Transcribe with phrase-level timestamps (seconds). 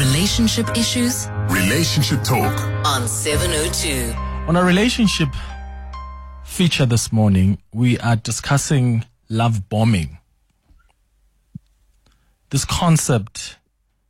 [0.00, 2.58] Relationship issues Relationship Talk.
[2.86, 4.14] on 702.
[4.48, 5.28] On our relationship
[6.42, 10.16] feature this morning, we are discussing love bombing.
[12.48, 13.58] This concept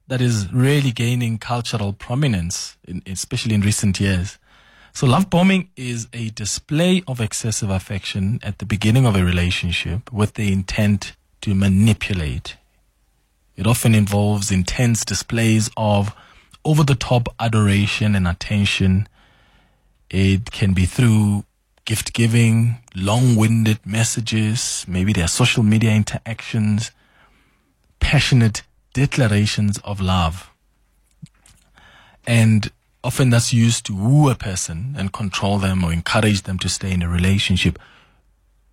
[0.07, 4.39] that is really gaining cultural prominence, in, especially in recent years.
[4.93, 10.13] So, love bombing is a display of excessive affection at the beginning of a relationship
[10.13, 12.55] with the intent to manipulate.
[13.61, 16.15] It often involves intense displays of
[16.65, 19.07] over the top adoration and attention.
[20.09, 21.45] It can be through
[21.85, 26.91] gift giving, long winded messages, maybe their social media interactions,
[27.99, 28.63] passionate
[28.95, 30.51] declarations of love.
[32.27, 32.73] And
[33.05, 36.93] often that's used to woo a person and control them or encourage them to stay
[36.93, 37.79] in a relationship.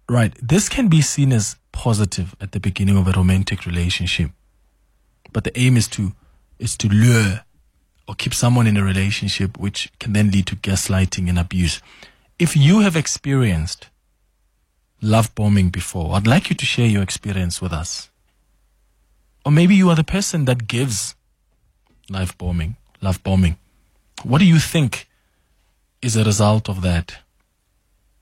[0.07, 0.33] Right.
[0.41, 4.31] This can be seen as positive at the beginning of a romantic relationship.
[5.33, 6.13] But the aim is to
[6.59, 7.41] is to lure
[8.07, 11.81] or keep someone in a relationship which can then lead to gaslighting and abuse.
[12.39, 13.89] If you have experienced
[15.01, 18.09] love bombing before, I'd like you to share your experience with us.
[19.45, 21.15] Or maybe you are the person that gives
[22.09, 23.57] life bombing, love bombing.
[24.23, 25.07] What do you think
[26.01, 27.17] is a result of that?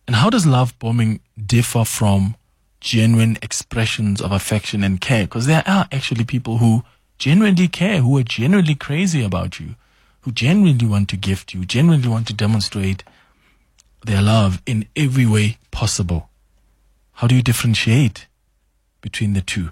[0.07, 2.35] And how does love bombing differ from
[2.79, 5.23] genuine expressions of affection and care?
[5.23, 6.83] Because there are actually people who
[7.17, 9.75] genuinely care, who are genuinely crazy about you,
[10.21, 13.03] who genuinely want to gift you, genuinely want to demonstrate
[14.05, 16.29] their love in every way possible.
[17.13, 18.27] How do you differentiate
[19.01, 19.71] between the two?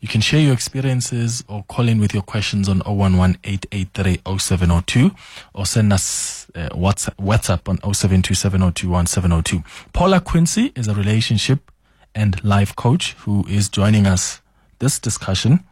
[0.00, 5.16] You can share your experiences or call in with your questions on 011-883-0702
[5.54, 9.64] or send us uh, WhatsApp, WhatsApp on 0727021702.
[9.94, 11.70] Paula Quinsee is a relationship
[12.14, 14.42] and life coach who is joining us
[14.78, 15.64] this discussion.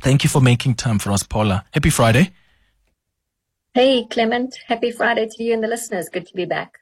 [0.00, 1.64] Thank you for making time for us, Paula.
[1.72, 2.30] Happy Friday.
[3.74, 4.58] Hey, Clement.
[4.66, 6.08] Happy Friday to you and the listeners.
[6.08, 6.78] Good to be back.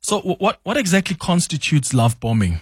[0.00, 2.60] So, what what exactly constitutes love bombing?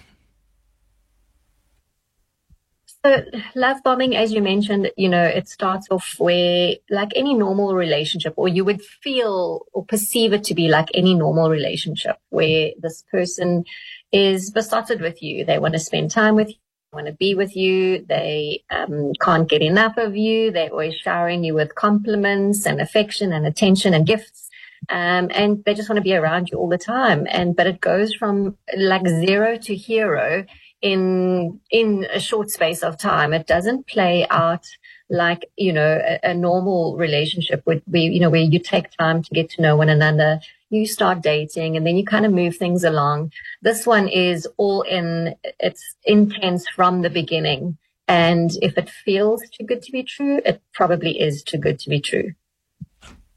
[3.05, 3.21] So,
[3.55, 8.33] love bombing, as you mentioned, you know, it starts off where, like any normal relationship,
[8.35, 13.03] or you would feel or perceive it to be like any normal relationship, where this
[13.11, 13.63] person
[14.11, 15.45] is besotted with you.
[15.45, 16.55] They want to spend time with you,
[16.97, 18.05] want to be with you.
[18.07, 20.51] They um, can't get enough of you.
[20.51, 24.49] They're always showering you with compliments and affection and attention and gifts.
[24.89, 27.27] Um, and they just want to be around you all the time.
[27.29, 30.45] And, but it goes from like zero to hero
[30.81, 33.33] in, in a short space of time.
[33.33, 34.65] It doesn't play out
[35.09, 39.23] like, you know, a, a normal relationship would be, you know, where you take time
[39.23, 40.39] to get to know one another.
[40.69, 43.31] You start dating and then you kind of move things along.
[43.61, 47.77] This one is all in, it's intense from the beginning.
[48.07, 51.89] And if it feels too good to be true, it probably is too good to
[51.89, 52.33] be true.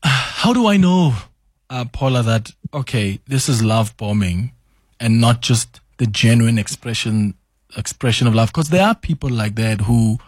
[0.03, 1.15] How do I know,
[1.69, 4.53] uh, Paula, that okay, this is love bombing,
[4.99, 7.35] and not just the genuine expression
[7.77, 8.49] expression of love?
[8.49, 10.19] Because there are people like that who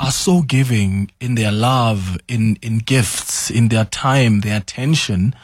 [0.00, 5.34] are so giving in their love, in in gifts, in their time, their attention.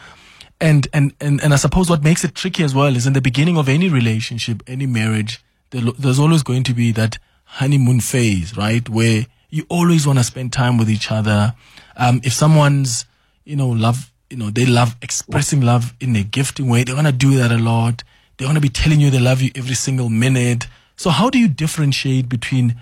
[0.61, 3.23] And, and, and, and I suppose what makes it tricky as well is in the
[3.23, 8.57] beginning of any relationship, any marriage, there, there's always going to be that honeymoon phase,
[8.57, 8.87] right?
[8.89, 11.55] Where you always want to spend time with each other.
[11.97, 13.07] Um, if someone's,
[13.45, 17.07] you know, love, you know, they love expressing love in a gifting way, they're going
[17.07, 18.05] to do that a lot.
[18.37, 20.67] They're going to be telling you they love you every single minute.
[20.97, 22.77] So how do you differentiate between,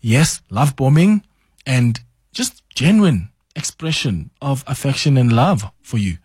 [0.00, 1.22] yes, love bombing
[1.66, 2.00] and
[2.32, 6.18] just genuine expression of affection and love for you?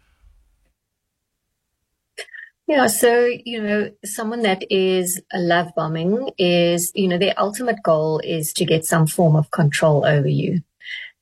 [2.69, 7.81] Yeah, so, you know, someone that is a love bombing is, you know, their ultimate
[7.81, 10.61] goal is to get some form of control over you.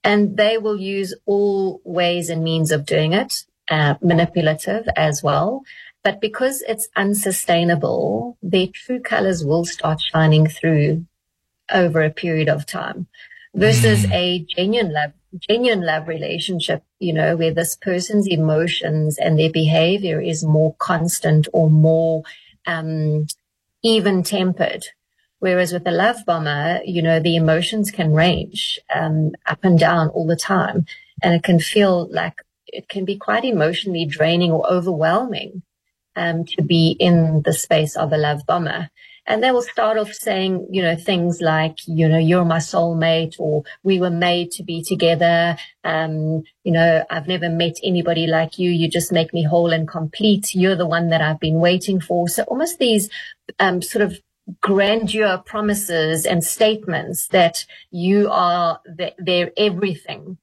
[0.03, 5.63] And they will use all ways and means of doing it, uh, manipulative as well.
[6.03, 11.05] But because it's unsustainable, their true colors will start shining through
[11.71, 13.07] over a period of time
[13.55, 15.13] versus a genuine love
[15.49, 21.47] genuine love relationship, you know, where this person's emotions and their behavior is more constant
[21.53, 22.23] or more
[22.65, 23.27] um,
[23.83, 24.85] even tempered.
[25.39, 30.09] Whereas with a love bomber, you know, the emotions can range um, up and down
[30.09, 30.87] all the time,
[31.21, 35.61] and it can feel like it can be quite emotionally draining or overwhelming
[36.15, 38.89] um, to be in the space of a love bomber.
[39.29, 43.35] And they will start off saying, you know, things like, you know, you're my soulmate
[43.37, 45.57] or we were made to be together.
[45.83, 48.71] Um, you know, I've never met anybody like you.
[48.71, 50.55] You just make me whole and complete.
[50.55, 52.29] You're the one that I've been waiting for.
[52.29, 53.09] So almost these,
[53.59, 54.17] um, sort of
[54.61, 60.37] grandeur promises and statements that you are the, their everything.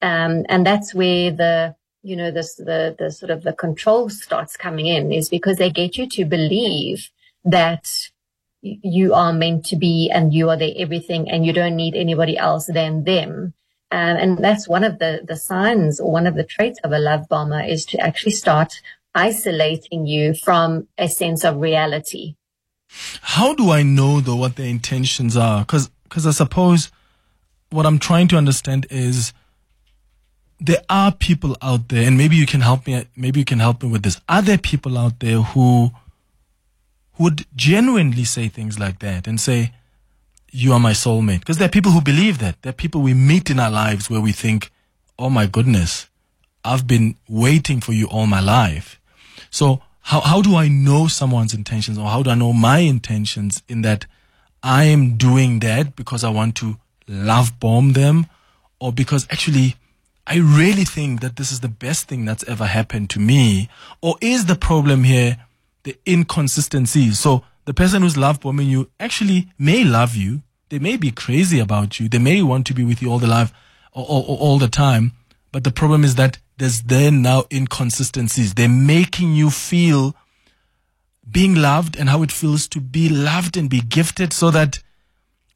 [0.00, 4.56] Um, and that's where the, you know, this, the, the sort of the control starts
[4.56, 7.10] coming in is because they get you to believe
[7.44, 7.90] that
[8.62, 12.36] you are meant to be and you are their everything and you don't need anybody
[12.36, 13.54] else than them.
[13.90, 16.98] Um, and that's one of the, the signs or one of the traits of a
[16.98, 18.74] love bomber is to actually start
[19.14, 22.34] isolating you from a sense of reality.
[23.20, 25.64] How do I know though what their intentions are?
[25.64, 26.90] Cause, cause I suppose
[27.70, 29.32] what I'm trying to understand is
[30.60, 33.82] there are people out there and maybe you can help me, maybe you can help
[33.82, 34.20] me with this.
[34.28, 35.92] Are there people out there who,
[37.18, 39.72] would genuinely say things like that and say,
[40.50, 41.40] you are my soulmate.
[41.40, 42.62] Because there are people who believe that.
[42.62, 44.70] There are people we meet in our lives where we think,
[45.18, 46.08] oh my goodness,
[46.64, 49.00] I've been waiting for you all my life.
[49.50, 53.62] So how, how do I know someone's intentions or how do I know my intentions
[53.68, 54.06] in that
[54.62, 58.26] I am doing that because I want to love bomb them
[58.80, 59.76] or because actually
[60.26, 63.70] I really think that this is the best thing that's ever happened to me?
[64.02, 65.38] Or is the problem here
[65.82, 67.18] the inconsistencies.
[67.18, 70.42] So the person who's love bombing you actually may love you.
[70.68, 72.08] They may be crazy about you.
[72.08, 73.52] They may want to be with you all the life,
[73.92, 75.12] all, all, all the time.
[75.52, 78.54] But the problem is that there's then now inconsistencies.
[78.54, 80.14] They're making you feel
[81.30, 84.82] being loved and how it feels to be loved and be gifted so that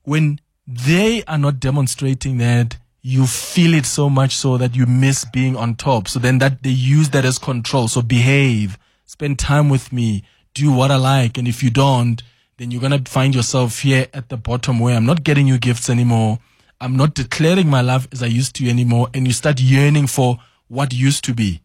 [0.04, 5.24] when they are not demonstrating that, you feel it so much so that you miss
[5.24, 6.06] being on top.
[6.06, 7.88] So then that they use that as control.
[7.88, 11.38] So behave, spend time with me, do what I like.
[11.38, 12.22] And if you don't,
[12.58, 15.58] then you're going to find yourself here at the bottom where I'm not getting you
[15.58, 16.38] gifts anymore.
[16.80, 19.08] I'm not declaring my love as I used to anymore.
[19.14, 20.38] And you start yearning for
[20.68, 21.62] what used to be.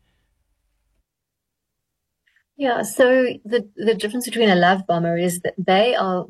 [2.56, 2.82] Yeah.
[2.82, 6.26] So the, the difference between a love bomber is that they are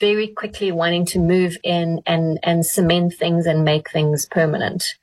[0.00, 4.94] very quickly wanting to move in and, and cement things and make things permanent.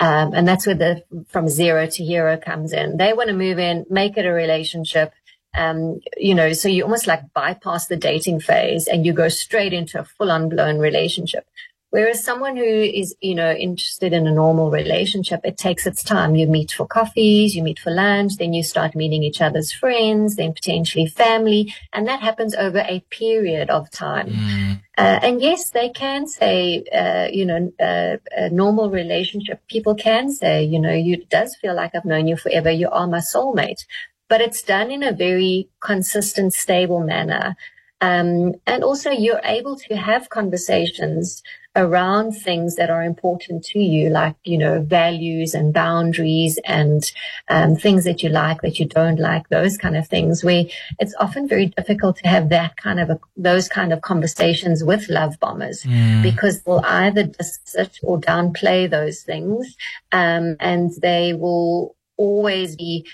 [0.00, 2.96] Um, and that's where the from zero to hero comes in.
[2.96, 5.12] They want to move in, make it a relationship.
[5.56, 9.72] Um, you know, so you almost like bypass the dating phase and you go straight
[9.72, 11.46] into a full on blown relationship.
[11.94, 16.34] Whereas someone who is, you know, interested in a normal relationship, it takes its time.
[16.34, 20.34] You meet for coffees, you meet for lunch, then you start meeting each other's friends,
[20.34, 21.72] then potentially family.
[21.92, 24.30] And that happens over a period of time.
[24.30, 24.82] Mm.
[24.98, 30.32] Uh, and yes, they can say, uh, you know, uh, a normal relationship, people can
[30.32, 32.72] say, you know, you, it does feel like I've known you forever.
[32.72, 33.86] You are my soulmate.
[34.28, 37.54] But it's done in a very consistent, stable manner.
[38.00, 41.40] Um, and also you're able to have conversations
[41.76, 47.10] around things that are important to you, like, you know, values and boundaries and
[47.48, 50.64] um, things that you like, that you don't like, those kind of things, where
[50.98, 55.08] it's often very difficult to have that kind of a, those kind of conversations with
[55.08, 56.22] love bombers mm.
[56.22, 59.76] because they'll either just sit or downplay those things.
[60.12, 63.06] Um, and they will always be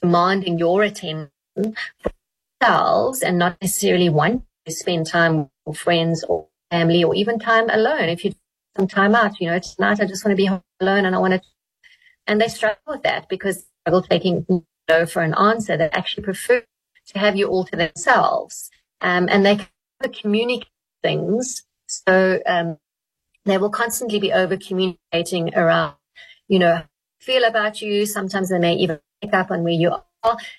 [0.00, 2.12] demanding your attention for
[2.60, 7.68] themselves and not necessarily want to spend time with friends or family or even time
[7.70, 8.08] alone.
[8.08, 8.32] If you
[8.76, 10.48] some time out, you know, tonight I just want to be
[10.80, 11.42] alone and I want to,
[12.26, 14.46] and they struggle with that because struggle taking
[14.88, 15.76] no for an answer.
[15.76, 16.62] They actually prefer
[17.06, 18.70] to have you all to themselves.
[19.00, 20.68] Um, and they can communicate
[21.02, 21.64] things.
[21.86, 22.78] So, um,
[23.46, 25.94] they will constantly be over communicating around,
[26.46, 26.82] you know,
[27.18, 28.06] feel about you.
[28.06, 30.04] Sometimes they may even pick up on where you are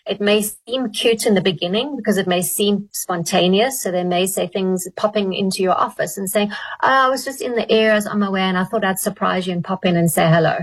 [0.07, 3.81] it may seem cute in the beginning because it may seem spontaneous.
[3.81, 7.41] So they may say things popping into your office and saying, oh, I was just
[7.41, 10.11] in the air my way and I thought I'd surprise you and pop in and
[10.11, 10.59] say hello.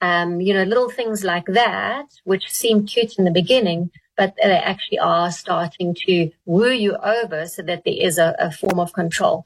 [0.00, 4.52] Um, you know, little things like that, which seem cute in the beginning, but they
[4.52, 8.92] actually are starting to woo you over so that there is a, a form of
[8.92, 9.44] control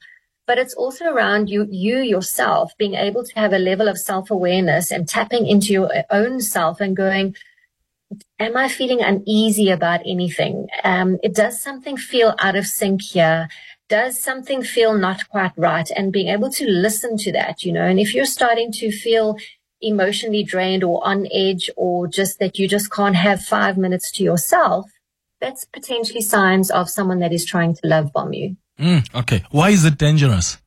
[0.51, 4.33] but it's also around you, you yourself being able to have a level of self
[4.33, 7.37] awareness and tapping into your own self and going,
[8.41, 10.67] am I feeling uneasy about anything?
[10.83, 13.49] Um, it does something feel out of sync here?
[13.89, 15.89] Does something feel not quite right?
[15.95, 19.37] And being able to listen to that, you know, and if you're starting to feel
[19.83, 24.25] emotionally drained or on edge or just that you just can't have five minutes to
[24.25, 24.91] yourself,
[25.41, 28.57] that's potentially signs of someone that is trying to love bomb you.
[28.79, 29.45] Mm, okay.
[29.51, 30.59] Why is it dangerous?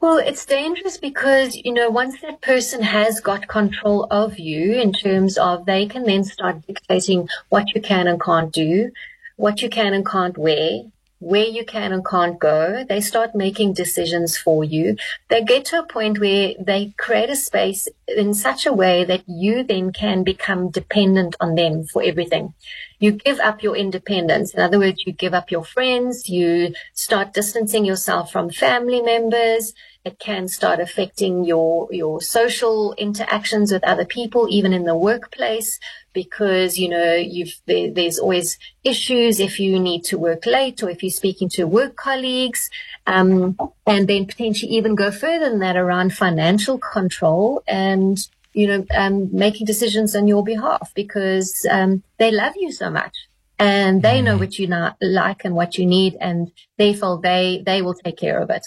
[0.00, 4.92] Well, it's dangerous because, you know, once that person has got control of you in
[4.92, 8.90] terms of they can then start dictating what you can and can't do,
[9.36, 10.82] what you can and can't wear,
[11.18, 12.84] where you can and can't go.
[12.88, 14.96] They start making decisions for you.
[15.28, 19.22] They get to a point where they create a space in such a way that
[19.26, 22.54] you then can become dependent on them for everything.
[22.98, 24.54] You give up your independence.
[24.54, 26.28] In other words, you give up your friends.
[26.28, 29.72] You start distancing yourself from family members
[30.06, 35.80] It can start affecting your, your social interactions with other people, even in the workplace,
[36.16, 40.88] because, you know, you've, there, there's always issues if you need to work late or
[40.88, 42.70] if you're speaking to work colleagues.
[43.06, 48.16] Um, and then potentially even go further than that around financial control and,
[48.54, 53.14] you know, um, making decisions on your behalf because, um, they love you so much
[53.58, 57.82] and they know what you not like and what you need and therefore they, they
[57.82, 58.64] will take care of it.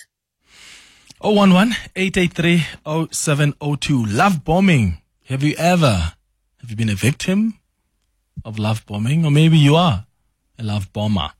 [1.22, 2.66] 011 883
[3.12, 4.06] 0702.
[4.06, 5.00] Love bombing.
[5.26, 6.14] Have you ever,
[6.62, 7.60] have you been a victim
[8.46, 9.26] of love bombing?
[9.26, 10.06] Or maybe you are
[10.58, 11.32] a love bomber.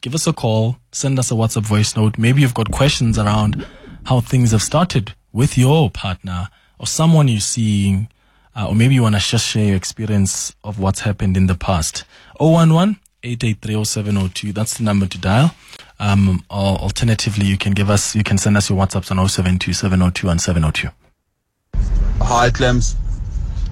[0.00, 2.18] Give us a call, send us a WhatsApp voice note.
[2.18, 3.66] Maybe you've got questions around
[4.04, 6.48] how things have started with your partner
[6.78, 8.08] or someone you're seeing,
[8.54, 11.56] uh, or maybe you want to just share your experience of what's happened in the
[11.56, 12.04] past.
[12.38, 14.52] 011 883 0702.
[14.52, 15.54] That's the number to dial.
[15.98, 19.72] Um, or alternatively, you can give us, you can send us your WhatsApps on 072
[19.72, 20.88] 702 and 702.
[22.20, 22.94] Hi, Clems.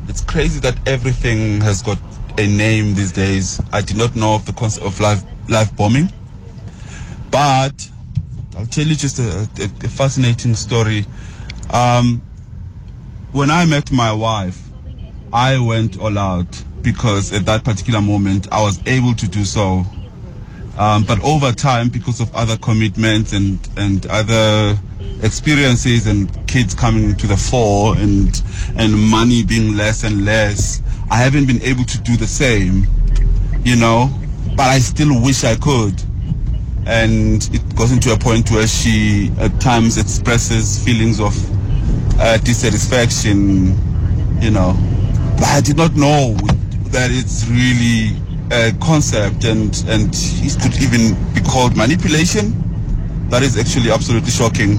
[0.09, 1.99] It's crazy that everything has got
[2.39, 3.61] a name these days.
[3.73, 6.13] I did not know of the concept of live live bombing,
[7.31, 7.91] but
[8.57, 11.05] I'll tell you just a, a, a fascinating story.
[11.71, 12.23] Um,
[13.33, 14.63] when I met my wife,
[15.33, 19.85] I went all out because at that particular moment I was able to do so.
[20.79, 24.79] Um, but over time, because of other commitments and, and other
[25.23, 28.43] experiences and kids coming to the fore and,
[28.77, 32.87] and money being less and less, I haven't been able to do the same,
[33.65, 34.11] you know,
[34.57, 36.03] but I still wish I could.
[36.87, 41.35] And it goes into a point where she at times expresses feelings of
[42.21, 43.77] uh, dissatisfaction,
[44.41, 44.77] you know.
[45.35, 46.35] But I did not know
[46.91, 48.17] that it's really
[48.53, 52.55] a concept and and it could even be called manipulation.
[53.29, 54.79] That is actually absolutely shocking.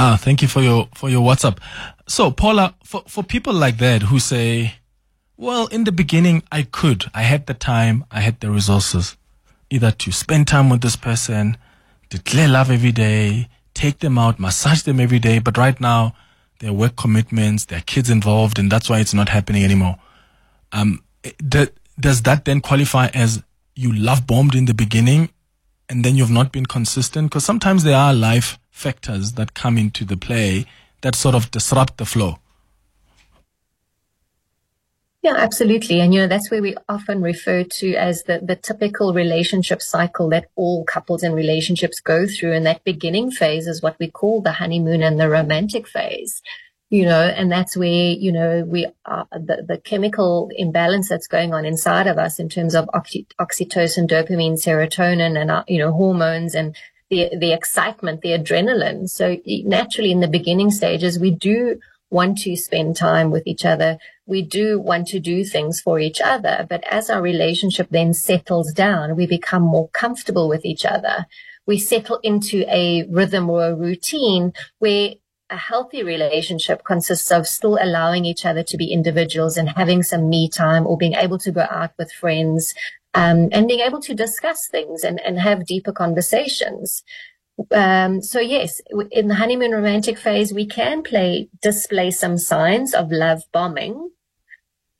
[0.00, 1.58] Ah, thank you for your for your WhatsApp.
[2.06, 4.74] So, Paula, for for people like that who say,
[5.36, 9.16] "Well, in the beginning, I could, I had the time, I had the resources,
[9.70, 11.56] either to spend time with this person,
[12.10, 16.14] declare love every day, take them out, massage them every day, but right now,
[16.60, 19.96] there are work commitments, there are kids involved, and that's why it's not happening anymore."
[20.70, 21.02] Um,
[21.40, 23.42] the, does that then qualify as
[23.74, 25.30] you love bombed in the beginning
[25.88, 27.30] and then you've not been consistent?
[27.30, 30.64] Because sometimes there are life factors that come into the play
[31.00, 32.38] that sort of disrupt the flow.
[35.22, 36.00] Yeah, absolutely.
[36.00, 40.28] And, you know, that's where we often refer to as the, the typical relationship cycle
[40.30, 42.52] that all couples and relationships go through.
[42.52, 46.40] And that beginning phase is what we call the honeymoon and the romantic phase
[46.90, 51.52] you know, and that's where, you know, we are the, the chemical imbalance that's going
[51.52, 55.92] on inside of us in terms of oxy, oxytocin, dopamine, serotonin and, uh, you know,
[55.92, 56.74] hormones and
[57.10, 59.08] the, the excitement, the adrenaline.
[59.08, 63.98] So naturally in the beginning stages, we do want to spend time with each other.
[64.26, 66.66] We do want to do things for each other.
[66.68, 71.26] But as our relationship then settles down, we become more comfortable with each other.
[71.66, 75.14] We settle into a rhythm or a routine where
[75.50, 80.28] a healthy relationship consists of still allowing each other to be individuals and having some
[80.28, 82.74] me time or being able to go out with friends
[83.18, 87.02] um, and being able to discuss things and, and have deeper conversations.
[87.72, 93.10] Um, so yes, in the honeymoon romantic phase, we can play, display some signs of
[93.10, 94.10] love bombing,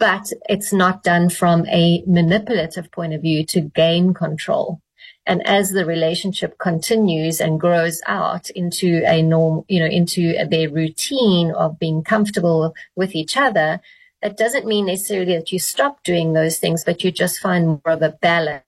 [0.01, 4.81] but it's not done from a manipulative point of view to gain control.
[5.25, 10.71] And as the relationship continues and grows out into a norm, you know, into their
[10.71, 13.81] routine of being comfortable with each other,
[14.23, 17.81] that doesn't mean necessarily that you stop doing those things, but you just find more
[17.87, 18.65] of a balance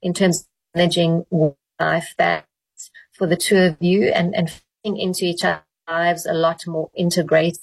[0.00, 1.26] in terms of managing
[1.78, 2.46] life balance
[3.12, 6.90] for the two of you and, and fitting into each other's lives a lot more
[6.94, 7.60] integrated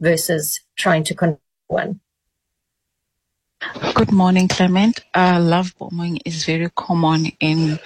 [0.00, 2.00] versus trying to control one.
[3.94, 5.00] Good morning, Clement.
[5.14, 7.78] Uh, love bombing is very common in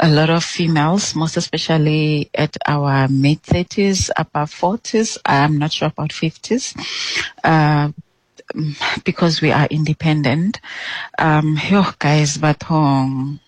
[0.00, 5.18] a lot of females, most especially at our mid 30s, upper 40s.
[5.24, 6.74] I'm not sure about 50s.
[7.44, 7.92] Uh,
[9.04, 10.60] because we are independent.
[11.18, 11.58] Um,
[11.98, 13.40] guys, but um,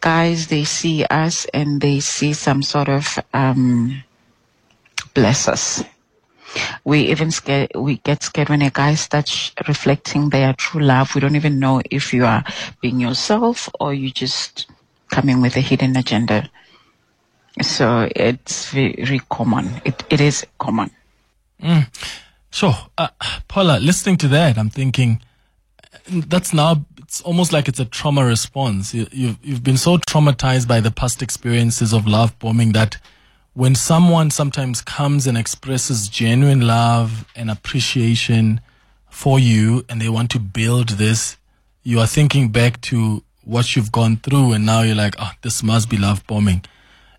[0.00, 4.02] guys, they see us and they see some sort of um,
[5.14, 5.84] bless us
[6.84, 11.14] we even scared, we get scared when a guy starts reflecting their true love.
[11.14, 12.44] We don't even know if you are
[12.80, 14.66] being yourself or you just
[15.10, 16.50] coming with a hidden agenda.
[17.62, 19.80] So it's very common.
[19.84, 20.90] It, it is common.
[21.62, 21.86] Mm.
[22.56, 22.74] Sure.
[22.96, 23.08] Uh,
[23.48, 25.20] Paula, listening to that, I'm thinking
[26.08, 28.94] that's now, it's almost like it's a trauma response.
[28.94, 32.96] You, you've, you've been so traumatized by the past experiences of love bombing that
[33.52, 38.62] when someone sometimes comes and expresses genuine love and appreciation
[39.10, 41.36] for you and they want to build this,
[41.82, 45.62] you are thinking back to what you've gone through and now you're like, oh, this
[45.62, 46.64] must be love bombing.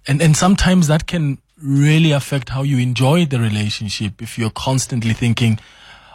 [0.07, 5.13] And, and sometimes that can really affect how you enjoy the relationship if you're constantly
[5.13, 5.59] thinking,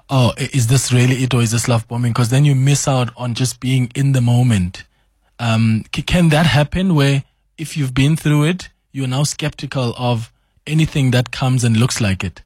[0.08, 2.12] oh, is this really it or is this love bombing?
[2.12, 4.84] Because then you miss out on just being in the moment.
[5.38, 7.25] Um, can that happen where
[7.58, 10.32] if you've been through it, you're now skeptical of
[10.66, 12.42] anything that comes and looks like it?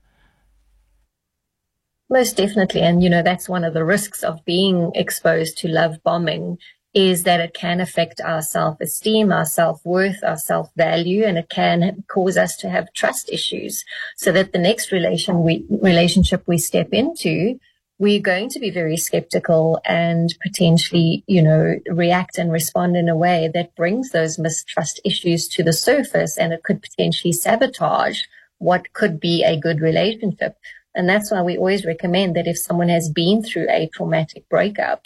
[2.08, 2.82] Most definitely.
[2.82, 6.58] And, you know, that's one of the risks of being exposed to love bombing
[6.96, 12.38] is that it can affect our self-esteem, our self-worth, our self-value, and it can cause
[12.38, 13.84] us to have trust issues
[14.16, 17.60] so that the next relation we, relationship we step into,
[17.98, 23.16] we're going to be very skeptical and potentially, you know, react and respond in a
[23.16, 28.22] way that brings those mistrust issues to the surface and it could potentially sabotage
[28.56, 30.56] what could be a good relationship.
[30.94, 35.04] And that's why we always recommend that if someone has been through a traumatic breakup,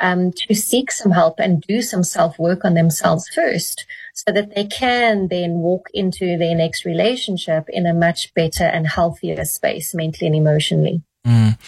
[0.00, 4.54] um, to seek some help and do some self work on themselves first so that
[4.54, 9.94] they can then walk into their next relationship in a much better and healthier space
[9.94, 11.02] mentally and emotionally.
[11.26, 11.58] Mm.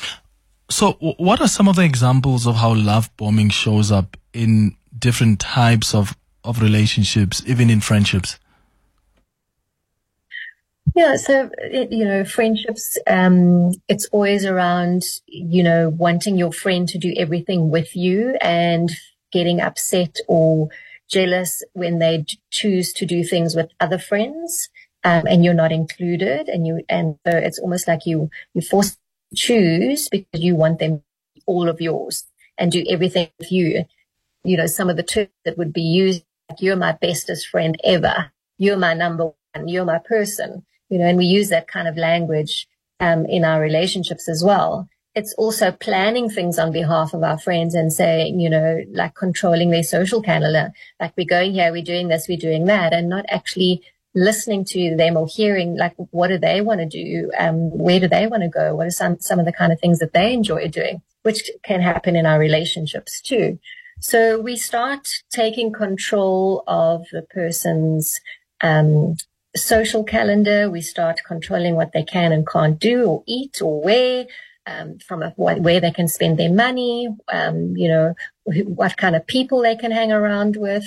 [0.71, 5.39] So, what are some of the examples of how love bombing shows up in different
[5.39, 8.39] types of, of relationships, even in friendships?
[10.95, 12.99] Yeah, so you know, friendships.
[13.07, 18.91] Um, it's always around you know wanting your friend to do everything with you and
[19.33, 20.69] getting upset or
[21.09, 24.69] jealous when they choose to do things with other friends,
[25.05, 26.49] um, and you're not included.
[26.49, 28.99] And you and so it's almost like you you force
[29.35, 31.03] choose because you want them
[31.47, 32.25] all of yours
[32.59, 33.87] and do everything with you.
[34.45, 37.79] You know, some of the terms that would be used like "You're my bestest friend
[37.85, 41.89] ever," "You're my number one," "You're my person." You know, and we use that kind
[41.89, 42.69] of language
[43.01, 44.87] um, in our relationships as well.
[45.15, 49.71] It's also planning things on behalf of our friends and saying, you know, like controlling
[49.71, 53.25] their social calendar, like we're going here, we're doing this, we're doing that, and not
[53.31, 53.83] actually
[54.15, 58.07] listening to them or hearing like what do they want to do, um, where do
[58.07, 60.35] they want to go, what are some some of the kind of things that they
[60.35, 63.59] enjoy doing, which can happen in our relationships too.
[64.01, 68.21] So we start taking control of the person's
[68.61, 69.17] um,
[69.57, 70.71] social calendar.
[70.71, 74.27] We start controlling what they can and can't do or eat or wear.
[74.65, 79.27] Um, from a, where they can spend their money, um, you know, what kind of
[79.27, 80.85] people they can hang around with.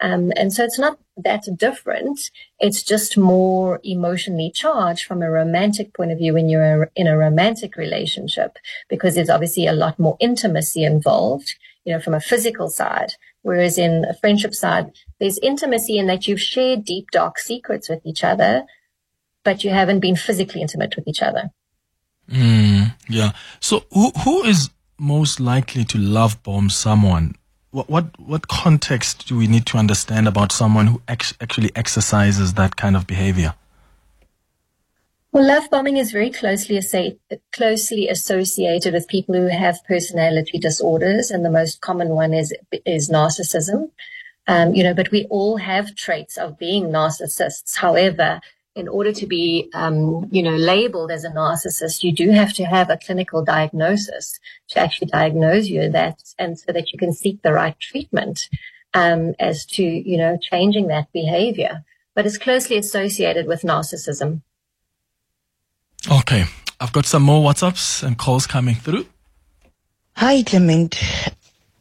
[0.00, 2.20] Um, and so it's not that different.
[2.60, 7.18] It's just more emotionally charged from a romantic point of view when you're in a
[7.18, 12.68] romantic relationship, because there's obviously a lot more intimacy involved, you know, from a physical
[12.68, 13.14] side.
[13.46, 18.04] Whereas in a friendship side, there's intimacy in that you've shared deep, dark secrets with
[18.04, 18.64] each other,
[19.44, 21.52] but you haven't been physically intimate with each other.
[22.28, 23.30] Mm, yeah.
[23.60, 27.36] So who, who is most likely to love bomb someone?
[27.70, 32.54] What, what, what context do we need to understand about someone who ex- actually exercises
[32.54, 33.54] that kind of behavior?
[35.36, 36.80] Well, love bombing is very closely,
[37.52, 42.54] closely associated with people who have personality disorders, and the most common one is
[42.86, 43.90] is narcissism.
[44.46, 47.76] Um, you know, but we all have traits of being narcissists.
[47.76, 48.40] However,
[48.74, 52.64] in order to be, um, you know, labeled as a narcissist, you do have to
[52.64, 57.42] have a clinical diagnosis to actually diagnose you that, and so that you can seek
[57.42, 58.48] the right treatment
[58.94, 61.84] um, as to, you know, changing that behavior.
[62.14, 64.40] But it's closely associated with narcissism.
[66.10, 66.44] Okay.
[66.78, 69.06] I've got some more WhatsApps and calls coming through.
[70.16, 71.00] Hi, Clement.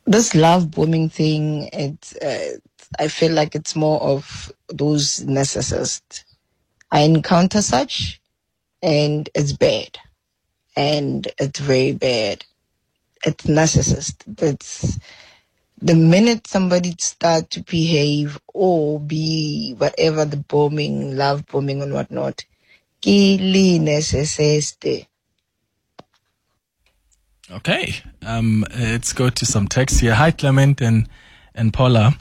[0.05, 2.57] This love bombing thing, it's, uh,
[2.97, 6.23] I feel like it's more of those narcissists.
[6.91, 8.21] I encounter such
[8.81, 9.97] and it's bad.
[10.75, 12.45] And it's very bad.
[13.25, 14.15] It's narcissist.
[14.41, 14.99] It's
[15.81, 22.45] the minute somebody start to behave or be whatever the bombing, love bombing and whatnot,
[27.51, 27.93] Okay.
[28.25, 30.15] Um, let's go to some text here.
[30.15, 31.07] Hi, Clement and,
[31.53, 32.17] and Paula.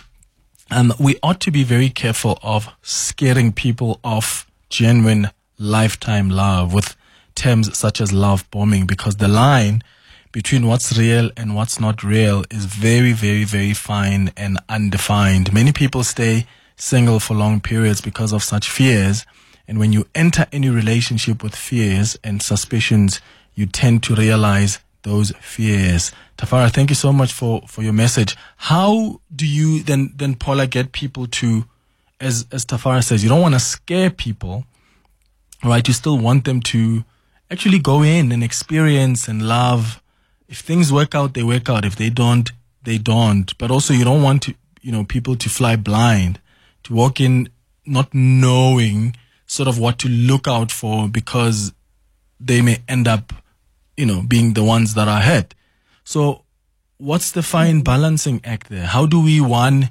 [0.71, 6.97] Um, we ought to be very careful of scaring people off genuine lifetime love with
[7.35, 9.83] terms such as love bombing because the line
[10.33, 15.53] between what's real and what's not real is very, very, very fine and undefined.
[15.53, 19.25] Many people stay single for long periods because of such fears
[19.67, 23.21] and when you enter any relationship with fears and suspicions,
[23.55, 26.13] you tend to realize those fears.
[26.37, 28.37] Tafara, thank you so much for, for your message.
[28.57, 31.65] How do you then, then Paula get people to,
[32.21, 34.65] as, as Tafara says, you don't want to scare people,
[35.63, 35.87] right?
[35.87, 37.05] You still want them to
[37.51, 40.03] actually go in and experience and love.
[40.49, 41.85] If things work out, they work out.
[41.85, 42.51] If they don't,
[42.83, 43.57] they don't.
[43.59, 46.41] But also, you don't want to, you know, people to fly blind,
[46.85, 47.49] to walk in
[47.87, 49.15] not knowing
[49.55, 51.73] sort of what to look out for because
[52.41, 53.33] they may end up,
[53.97, 55.55] you know, being the ones that are hurt.
[56.03, 56.43] So,
[56.99, 58.87] what's the fine balancing act there?
[58.87, 59.91] How do we, one,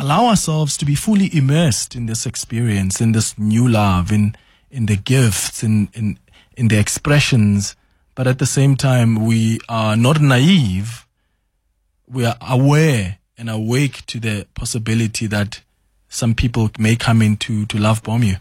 [0.00, 4.34] allow ourselves to be fully immersed in this experience, in this new love, in,
[4.72, 6.18] in the gifts, in, in,
[6.56, 7.76] in the expressions,
[8.16, 11.06] but at the same time, we are not naive.
[12.08, 15.62] We are aware and awake to the possibility that
[16.08, 18.36] some people may come in to, to love bomb you.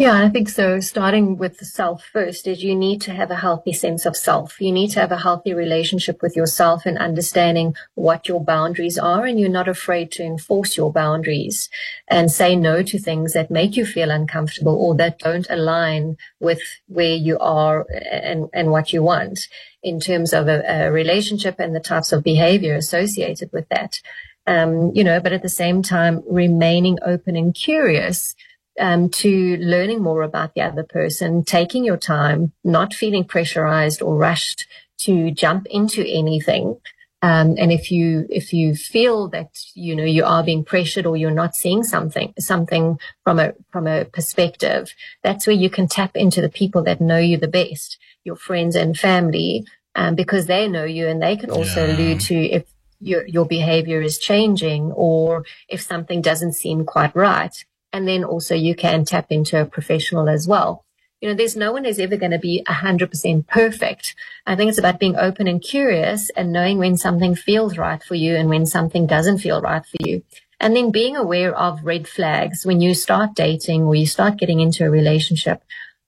[0.00, 0.78] Yeah, I think so.
[0.78, 4.60] Starting with the self first is you need to have a healthy sense of self.
[4.60, 9.26] You need to have a healthy relationship with yourself and understanding what your boundaries are.
[9.26, 11.68] And you're not afraid to enforce your boundaries
[12.06, 16.62] and say no to things that make you feel uncomfortable or that don't align with
[16.86, 19.48] where you are and, and what you want
[19.82, 24.00] in terms of a, a relationship and the types of behavior associated with that.
[24.46, 28.36] Um, you know, but at the same time, remaining open and curious
[28.78, 34.16] um, to learning more about the other person, taking your time, not feeling pressurized or
[34.16, 34.66] rushed
[34.98, 36.80] to jump into anything.
[37.20, 41.16] Um, and if you if you feel that you know you are being pressured or
[41.16, 46.16] you're not seeing something something from a from a perspective, that's where you can tap
[46.16, 50.68] into the people that know you the best, your friends and family, um, because they
[50.68, 51.96] know you and they can also yeah.
[51.96, 52.64] allude to if
[53.00, 57.64] your your behavior is changing or if something doesn't seem quite right.
[57.92, 60.84] And then also you can tap into a professional as well.
[61.20, 64.14] You know, there's no one who's ever going to be 100% perfect.
[64.46, 68.14] I think it's about being open and curious and knowing when something feels right for
[68.14, 70.22] you and when something doesn't feel right for you.
[70.60, 74.60] And then being aware of red flags when you start dating or you start getting
[74.60, 75.62] into a relationship.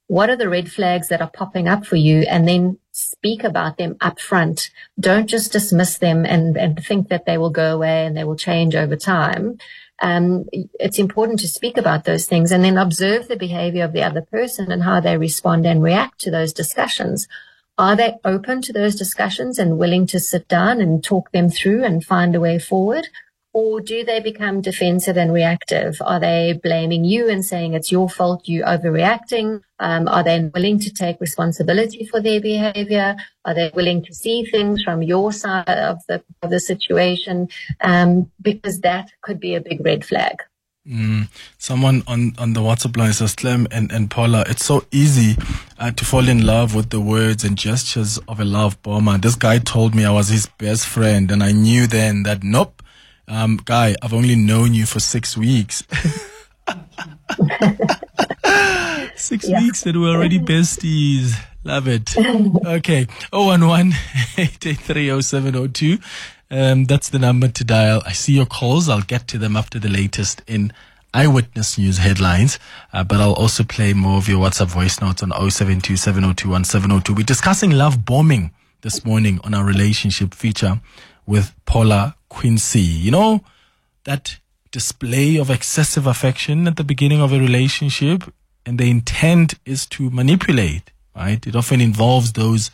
[0.06, 2.22] What are the red flags that are popping up for you?
[2.22, 4.70] And then speak about them up front.
[4.98, 8.36] Don't just dismiss them and, and think that they will go away and they will
[8.36, 9.58] change over time
[10.00, 14.02] um, it's important to speak about those things and then observe the behavior of the
[14.02, 17.28] other person and how they respond and react to those discussions.
[17.76, 21.84] Are they open to those discussions and willing to sit down and talk them through
[21.84, 23.08] and find a way forward?
[23.52, 25.96] Or do they become defensive and reactive?
[26.02, 29.62] Are they blaming you and saying it's your fault, you overreacting?
[29.80, 33.16] Um, are they willing to take responsibility for their behavior?
[33.44, 37.48] Are they willing to see things from your side of the, of the situation?
[37.80, 40.36] Um, because that could be a big red flag.
[40.86, 41.28] Mm.
[41.58, 45.36] Someone on, on the WhatsApp line says, Clem and, and Paula, it's so easy
[45.78, 49.18] uh, to fall in love with the words and gestures of a love bomber.
[49.18, 52.79] This guy told me I was his best friend, and I knew then that nope,
[53.30, 55.84] um, guy, I've only known you for six weeks.
[59.14, 59.60] six yeah.
[59.60, 61.34] weeks and we're already besties.
[61.62, 62.16] Love it.
[62.18, 63.06] Okay.
[63.32, 63.92] 011
[66.52, 68.02] um, that's the number to dial.
[68.04, 68.88] I see your calls.
[68.88, 70.72] I'll get to them after the latest in
[71.14, 72.58] eyewitness news headlines.
[72.92, 77.16] Uh, but I'll also play more of your WhatsApp voice notes on 0727021702.
[77.16, 80.80] We're discussing love bombing this morning on our relationship feature
[81.30, 83.00] with Paula Quinsee.
[83.00, 83.44] You know,
[84.02, 84.38] that
[84.72, 88.24] display of excessive affection at the beginning of a relationship,
[88.66, 91.46] and the intent is to manipulate, right?
[91.46, 92.72] It often involves those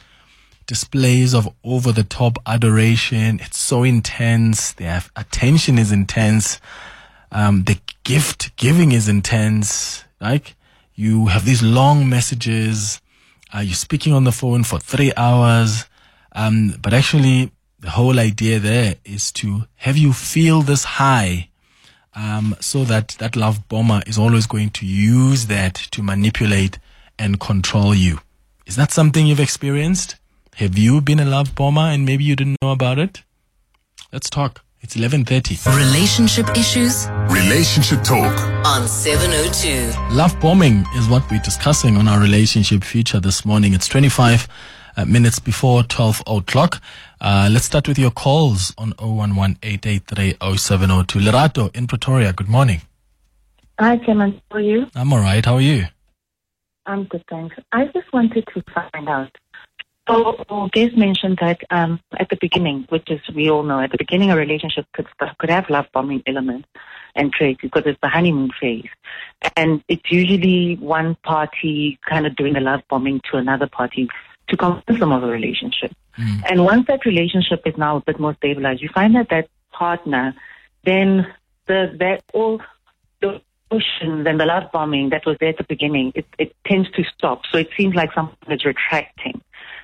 [0.66, 3.40] displays of over the top adoration.
[3.42, 4.72] It's so intense.
[4.72, 6.58] The attention is intense.
[7.30, 10.04] Um, the gift giving is intense.
[10.18, 10.56] Like
[10.94, 13.02] you have these long messages.
[13.54, 15.84] Uh, you're speaking on the phone for three hours.
[16.32, 21.48] Um, but actually the whole idea there is to have you feel this high
[22.14, 26.78] um, so that that love bomber is always going to use that to manipulate
[27.18, 28.20] and control you.
[28.66, 30.16] Is that something you've experienced?
[30.56, 33.22] Have you been a love bomber and maybe you didn't know about it?
[34.12, 34.62] Let's talk.
[34.80, 35.66] It's 11:30.
[35.76, 37.08] Relationship issues?
[37.28, 40.14] Relationship talk on 702.
[40.14, 43.74] Love bombing is what we're discussing on our relationship feature this morning.
[43.74, 44.52] It's 25 uh,
[45.04, 46.80] minutes before 12 o'clock.
[47.20, 49.56] Uh, let's start with your calls on 011
[51.20, 52.80] Lerato in Pretoria, good morning.
[53.78, 54.40] Hi, Clement.
[54.50, 54.86] How are you?
[54.94, 55.44] I'm all right.
[55.44, 55.84] How are you?
[56.86, 57.56] I'm good, thanks.
[57.72, 59.30] I just wanted to find out.
[60.08, 63.90] So, so Des mentioned that um, at the beginning, which is we all know, at
[63.90, 65.06] the beginning a relationship could
[65.38, 66.68] could have love bombing elements
[67.16, 68.88] and traits because it's the honeymoon phase,
[69.56, 74.08] and it's usually one party kind of doing the love bombing to another party
[74.48, 75.92] to convince them of a relationship.
[76.18, 76.42] Mm.
[76.48, 80.34] And once that relationship is now a bit more stabilized, you find that that partner,
[80.84, 81.26] then
[81.66, 82.60] the that all
[83.20, 86.90] the emotions and the love bombing that was there at the beginning, it, it tends
[86.92, 87.42] to stop.
[87.50, 89.40] So it seems like someone is retracting.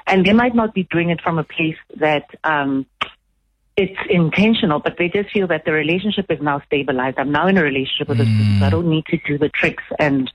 [0.07, 2.87] And they might not be doing it from a place that um,
[3.77, 7.19] it's intentional, but they just feel that the relationship is now stabilized.
[7.19, 9.85] I'm now in a relationship with this person, I don't need to do the tricks
[9.99, 10.31] and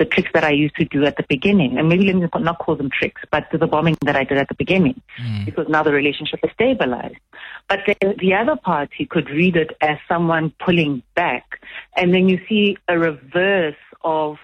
[0.00, 1.78] the tricks that I used to do at the beginning.
[1.78, 4.48] And maybe let me not call them tricks, but the bombing that I did at
[4.48, 5.00] the beginning,
[5.44, 7.20] because now the relationship is stabilized.
[7.68, 11.60] But then the other party could read it as someone pulling back.
[11.94, 14.38] And then you see a reverse of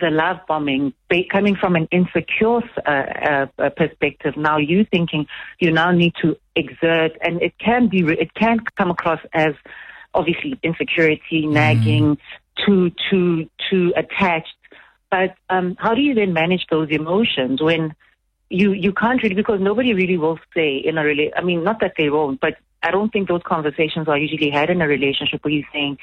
[0.00, 0.92] the love bombing
[1.30, 4.36] coming from an insecure uh, uh, uh, perspective.
[4.36, 5.26] Now you thinking
[5.60, 9.54] you now need to exert, and it can be, it can come across as
[10.12, 12.18] obviously insecurity, nagging,
[12.64, 14.54] too, too, too attached.
[15.14, 17.94] But um, how do you then manage those emotions when
[18.50, 21.32] you you can't really because nobody really will say in a relate.
[21.36, 24.70] I mean, not that they won't, but I don't think those conversations are usually had
[24.70, 25.98] in a relationship where you're saying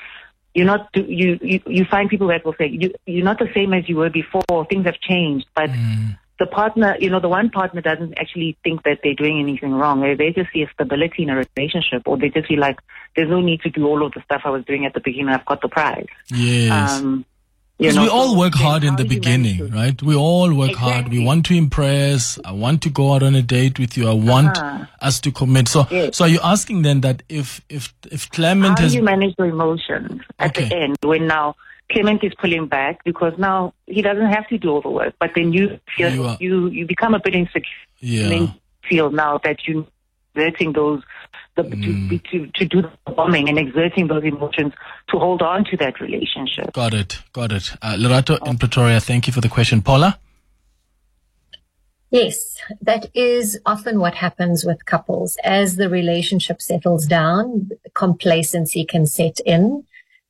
[0.54, 3.74] you're not you you you find people that will say you you're not the same
[3.74, 4.66] as you were before.
[4.70, 5.70] Things have changed, but
[6.40, 10.00] the partner, you know, the one partner doesn't actually think that they're doing anything wrong.
[10.00, 12.80] They, just see a stability in a relationship, or they just feel like
[13.16, 15.30] there's no need to do all of the stuff I was doing at the beginning.
[15.30, 16.08] I've got the prize.
[16.30, 16.94] Yes.
[16.94, 17.26] Um,
[17.82, 20.00] Because we all work hard in the you beginning, right?
[20.04, 21.10] We all work hard.
[21.10, 22.38] We want to impress.
[22.46, 24.08] I want to go out on a date with you.
[24.08, 24.86] I want Uh-huh.
[25.02, 25.68] us to commit.
[25.68, 26.18] So, Yes.
[26.18, 29.36] so are you asking then that if if if Clement How has do you manage
[29.36, 30.70] the emotions at Okay.
[30.70, 31.56] the end when now
[31.92, 35.32] Clement is pulling back because now he doesn't have to do all the work, but
[35.36, 36.38] then you feel You you are-
[36.80, 38.54] you, become a bit insecure yeah and then
[38.88, 39.86] feel now that you
[40.36, 41.02] exerting those
[41.56, 42.10] the, Mm.
[42.10, 44.74] to, to to do the bombing and exerting those emotions
[45.10, 46.72] to hold on to that relationship.
[46.74, 47.74] got it got it.
[47.82, 49.82] Uh, Lorato in Pretoria, thank you for the question.
[49.82, 50.18] Paula,
[52.10, 55.38] Yes, that is often what happens with couples.
[55.46, 59.86] As the relationship settles down, complacency can set in.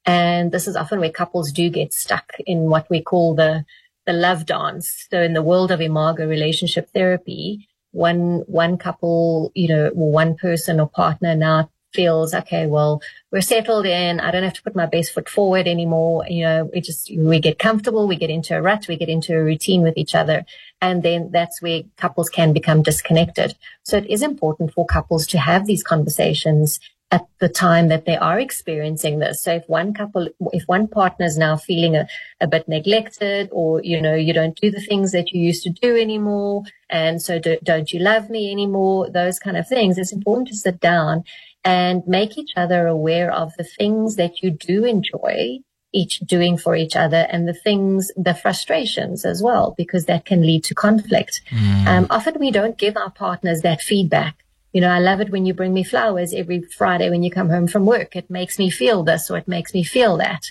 [0.06, 3.66] And this is often where couples do get stuck in what we call the,
[4.06, 5.08] the love dance.
[5.10, 10.80] So in the world of imago relationship therapy, one, one couple, you know, one person
[10.80, 13.02] or partner now feels, okay, well,
[13.32, 14.20] we're settled in.
[14.20, 16.26] I don't have to put my best foot forward anymore.
[16.30, 18.08] You know, we just, we get comfortable.
[18.08, 18.88] We get into a rut.
[18.88, 20.46] We get into a routine with each other.
[20.82, 23.56] And then that's where couples can become disconnected.
[23.84, 26.80] So it is important for couples to have these conversations
[27.12, 29.44] at the time that they are experiencing this.
[29.44, 32.08] So if one couple, if one partner is now feeling a,
[32.40, 35.70] a bit neglected or, you know, you don't do the things that you used to
[35.70, 36.64] do anymore.
[36.90, 39.10] And so do, don't you love me anymore?
[39.10, 39.98] Those kind of things.
[39.98, 41.26] It's important to sit down
[41.66, 45.60] and make each other aware of the things that you do enjoy
[45.94, 50.42] each doing for each other and the things, the frustrations as well, because that can
[50.42, 51.42] lead to conflict.
[51.88, 54.38] Um, often we don't give our partners that feedback.
[54.74, 57.50] You know, I love it when you bring me flowers every Friday when you come
[57.50, 58.16] home from work.
[58.16, 60.44] It makes me feel this or it makes me feel that.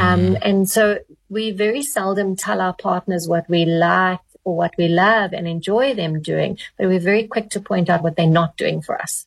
[0.00, 4.88] Um, and so we very seldom tell our partners what we like or what we
[4.88, 8.56] love and enjoy them doing, but we're very quick to point out what they're not
[8.56, 9.26] doing for us.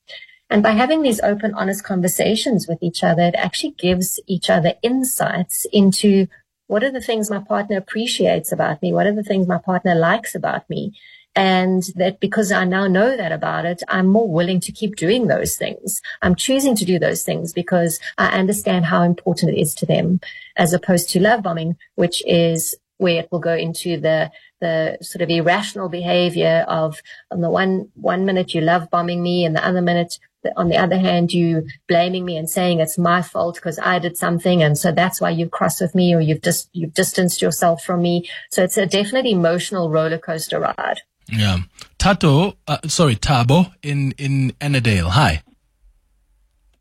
[0.49, 4.73] And by having these open, honest conversations with each other, it actually gives each other
[4.81, 6.27] insights into
[6.67, 8.93] what are the things my partner appreciates about me?
[8.93, 10.93] What are the things my partner likes about me?
[11.35, 15.27] And that because I now know that about it, I'm more willing to keep doing
[15.27, 16.01] those things.
[16.21, 20.19] I'm choosing to do those things because I understand how important it is to them
[20.57, 25.23] as opposed to love bombing, which is where it will go into the the sort
[25.23, 29.65] of irrational behavior of on the one one minute you love bombing me and the
[29.65, 30.19] other minute
[30.55, 34.17] on the other hand you blaming me and saying it's my fault because I did
[34.17, 37.83] something and so that's why you've crossed with me or you've just you've distanced yourself
[37.83, 41.57] from me so it's a definite emotional roller coaster ride yeah.
[41.97, 45.09] Tato, uh, sorry, Tabo in in Annadale.
[45.09, 45.43] Hi,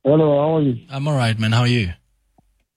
[0.02, 0.76] Hello, how are you?
[0.88, 1.52] I'm all right, man.
[1.52, 1.92] How are you?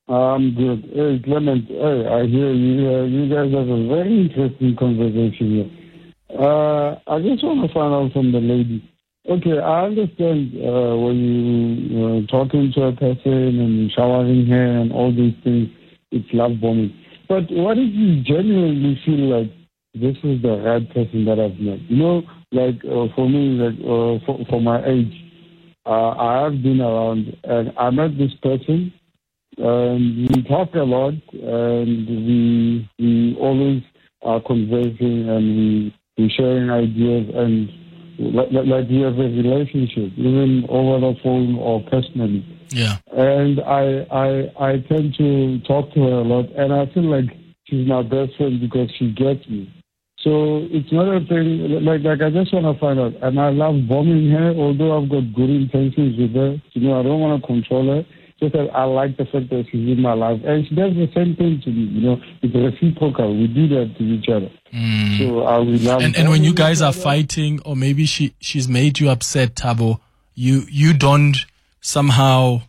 [0.09, 0.83] I'm good.
[0.93, 2.89] Hey, Clement, hey, I hear you.
[2.89, 6.37] Uh, you guys have a very interesting conversation here.
[6.37, 8.83] Uh, I just want to find out from the lady.
[9.29, 14.91] Okay, I understand uh, when you uh, talking to a person and showering her and
[14.91, 15.69] all these things,
[16.11, 16.93] it's love bombing.
[17.29, 19.49] But what if you genuinely feel like
[19.93, 21.79] this is the right person that I've met?
[21.89, 25.13] You know, like uh, for me, like uh, for, for my age,
[25.85, 28.93] uh, I have been around and I met this person
[29.57, 33.83] and we talk a lot and we we always
[34.23, 37.69] are conversing and we we sharing ideas and
[38.33, 42.97] like, like- like we have a relationship even over the phone or personally Yeah.
[43.11, 47.29] and I I I tend to talk to her a lot and I feel like
[47.65, 49.69] she's my best friend because she gets me
[50.23, 53.49] so it's not a thing like like I just want to find out and I
[53.49, 57.41] love bombing her although I've got good intentions with her you know I don't want
[57.41, 58.05] to control her
[58.43, 60.41] just that I like the fact that she's in my life.
[60.43, 62.21] And she does the same thing to me, you know.
[62.41, 63.37] It's reciprocal.
[63.37, 64.49] We do that to each other.
[65.17, 68.67] So I will love And and when you guys are fighting, or maybe she she's
[68.67, 69.99] made you upset, Tabo,
[70.33, 71.37] you you don't
[71.81, 72.61] somehow,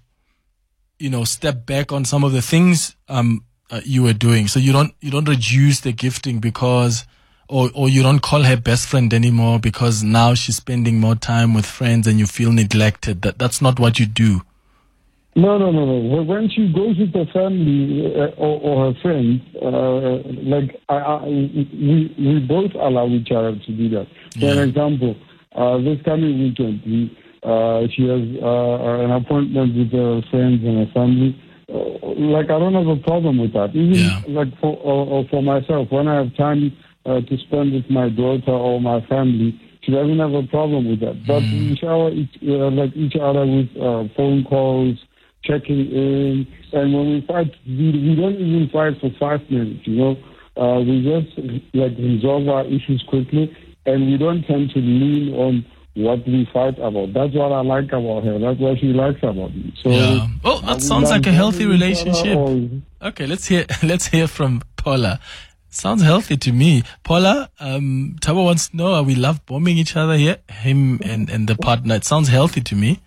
[0.99, 4.49] you know, step back on some of the things um uh, you were doing.
[4.49, 7.07] So you don't you don't reduce the gifting because.
[7.48, 11.52] Or, or you don't call her best friend anymore because now she's spending more time
[11.52, 13.20] with friends and you feel neglected.
[13.22, 14.40] That that's not what you do.
[15.37, 16.16] No, no, no, no.
[16.16, 20.94] When- When she goes with her family uh, or, or her friends, uh, like I,
[20.96, 24.07] I, we we both allow each other to do that.
[24.40, 24.62] For Yeah.
[24.62, 25.14] example,
[25.54, 30.87] uh, this coming weekend, we, uh, she has uh, an appointment with her friends and
[30.87, 31.37] her family.
[31.68, 33.74] Uh, like I don't have a problem with that.
[33.74, 34.22] Even Yeah.
[34.28, 36.72] like for or, or for myself, when I have time
[37.07, 41.01] uh, to spend with my daughter or my family, she doesn't have a problem with
[41.01, 41.27] that.
[41.27, 44.97] But we shower each, uh, like each other with uh, phone calls,
[45.43, 49.87] checking in, and when we fight, we, we don't even fight for five minutes.
[49.87, 50.17] You know,
[50.57, 51.37] uh, we just
[51.75, 53.55] like resolve our issues quickly,
[53.87, 57.12] and we don't tend to lean on what we fight about.
[57.12, 58.38] That's what I like about her.
[58.38, 59.73] That's what she likes about me.
[59.83, 59.90] So.
[59.90, 60.27] Yeah.
[60.43, 62.37] Well, uh, that sounds like a healthy bombing each other relationship.
[63.03, 65.21] or- Okay, let's hear let's hear from Paula.
[65.74, 66.84] Sounds healthy to me.
[67.02, 70.38] Paula, um, Tabo wants to know: we love bombing each other here?
[70.48, 71.96] Him and and the partner.
[71.96, 73.00] It sounds healthy to me.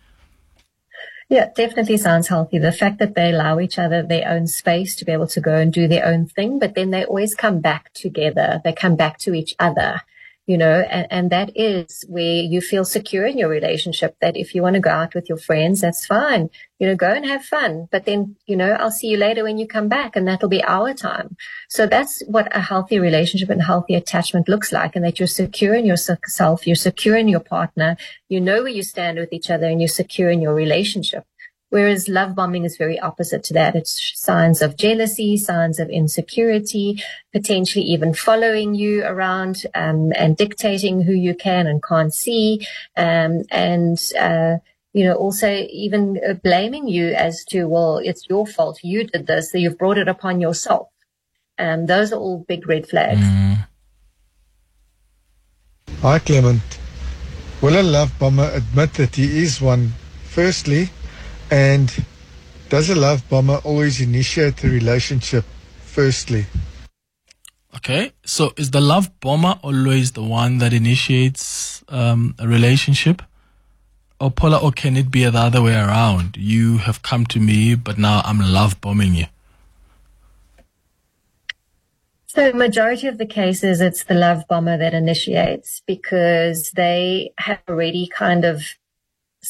[1.29, 2.57] Yeah, definitely sounds healthy.
[2.57, 5.55] The fact that they allow each other their own space to be able to go
[5.55, 8.61] and do their own thing, but then they always come back together.
[8.63, 10.01] They come back to each other,
[10.47, 14.55] you know, and, and that is where you feel secure in your relationship that if
[14.55, 16.49] you want to go out with your friends, that's fine.
[16.79, 17.89] You know, go and have fun.
[17.91, 20.63] But then, you know, I'll see you later when you come back and that'll be
[20.63, 21.35] our time.
[21.67, 25.75] So that's what a healthy relationship and healthy attachment looks like and that you're secure
[25.75, 27.97] in yourself, you're secure in your partner,
[28.29, 31.25] you know where you stand with each other and you're secure in your relationship.
[31.69, 33.75] Whereas love bombing is very opposite to that.
[33.75, 37.03] It's signs of jealousy, signs of insecurity,
[37.33, 43.43] potentially even following you around um, and dictating who you can and can't see, um,
[43.51, 44.57] and uh,
[44.93, 49.27] you know also even uh, blaming you as to well, it's your fault, you did
[49.27, 50.87] this, so you've brought it upon yourself.
[51.59, 53.25] Um, those are all big red flags.
[56.01, 56.61] Hi, Clement.
[57.59, 60.89] Will a love bomber admit that he is one, firstly?
[61.49, 62.05] And
[62.69, 65.45] does a love bomber always initiate the relationship,
[65.85, 66.45] firstly?
[67.75, 73.21] Okay, so is the love bomber always the one that initiates um, a relationship?
[74.19, 76.37] Or Paula, or can it be the other way around?
[76.37, 79.25] You have come to me, but now I'm love bombing you.
[82.25, 88.07] So majority of the cases, it's the love bomber that initiates because they have already
[88.07, 88.63] kind of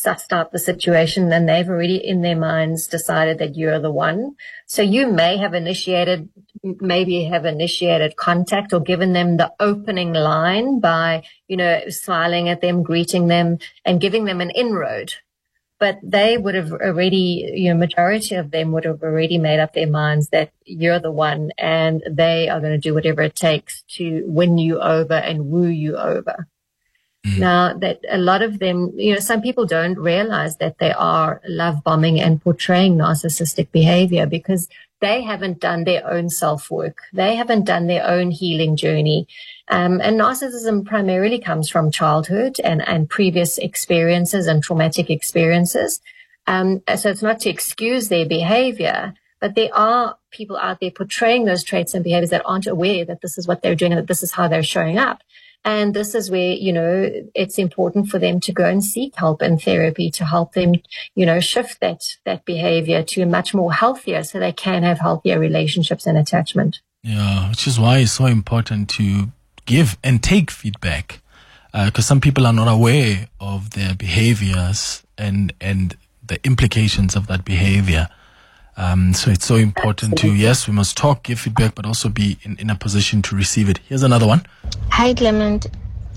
[0.04, 4.36] sussed out the situation and they've already in their minds decided that you're the one.
[4.66, 6.30] So you may have initiated,
[6.64, 12.62] maybe have initiated contact or given them the opening line by, you know, smiling at
[12.62, 15.14] them, greeting them and giving them an inroad
[15.80, 19.74] but they would have already, you know, majority of them would have already made up
[19.74, 23.84] their minds that you're the one and they are going to do whatever it takes
[23.88, 26.48] to win you over and woo you over.
[27.40, 31.42] Now that a lot of them, you know, some people don't realize that they are
[31.48, 34.68] love bombing and portraying narcissistic behavior because
[35.00, 37.00] they haven't done their own self work.
[37.14, 39.28] They haven't done their own healing journey.
[39.70, 46.02] Um, and narcissism primarily comes from childhood and, and previous experiences and traumatic experiences.
[46.48, 51.46] Um, so it's not to excuse their behavior, but there are people out there portraying
[51.46, 54.08] those traits and behaviors that aren't aware that this is what they're doing and that
[54.08, 55.22] this is how they're showing up.
[55.66, 59.42] And this is where, you know, it's important for them to go and seek help
[59.42, 60.76] and therapy to help them,
[61.14, 65.38] you know, shift that, that behavior to much more healthier so they can have healthier
[65.40, 66.80] relationships and attachment.
[67.04, 69.32] Yeah, which is why it's so important to
[69.66, 71.22] give and take feedback,
[71.74, 77.28] uh, because some people are not aware of their behaviors and and the implications of
[77.28, 78.08] that behavior.
[78.78, 82.38] Um, so it's so important to yes, we must talk, give feedback, but also be
[82.44, 83.80] in, in a position to receive it.
[83.80, 84.46] Here's another one.
[84.92, 85.66] Hi, Clement.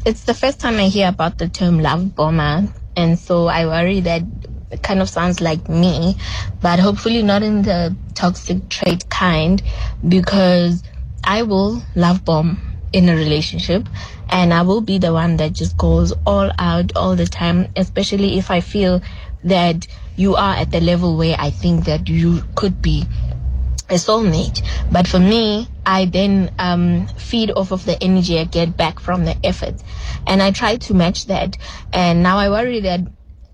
[0.05, 4.01] It's the first time I hear about the term love bomber, and so I worry
[4.01, 4.23] that
[4.71, 6.17] it kind of sounds like me,
[6.61, 9.63] but hopefully not in the toxic trait kind,
[10.07, 10.83] because
[11.25, 12.61] I will love bomb
[12.93, 13.89] in a relationship,
[14.29, 18.37] and I will be the one that just goes all out all the time, especially
[18.37, 19.01] if I feel
[19.45, 19.87] that
[20.17, 23.05] you are at the level where I think that you could be
[23.89, 24.63] a soulmate.
[24.91, 29.25] But for me, I then um, feed off of the energy I get back from
[29.25, 29.75] the effort.
[30.27, 31.57] And I try to match that.
[31.93, 33.01] And now I worry that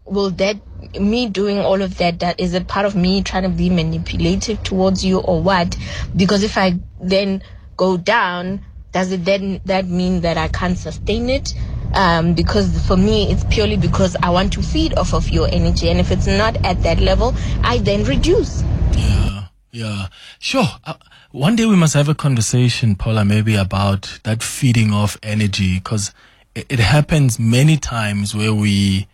[0.05, 0.57] will that
[1.01, 4.63] me doing all of that, that is a part of me trying to be manipulative
[4.63, 5.77] towards you or what?
[6.15, 7.43] Because if I then
[7.77, 11.55] go down, does it then that mean that I can't sustain it?
[11.97, 15.89] Um, because for me, it's purely because I want to feed off of your energy.
[15.89, 18.63] And if it's not at that level, I then reduce.
[18.93, 20.69] Yeah, yeah, sure.
[20.85, 20.95] Uh,
[21.33, 26.13] one day we must have a conversation, Paula, maybe about that feeding off energy, because
[26.55, 29.09] it, it happens many times where we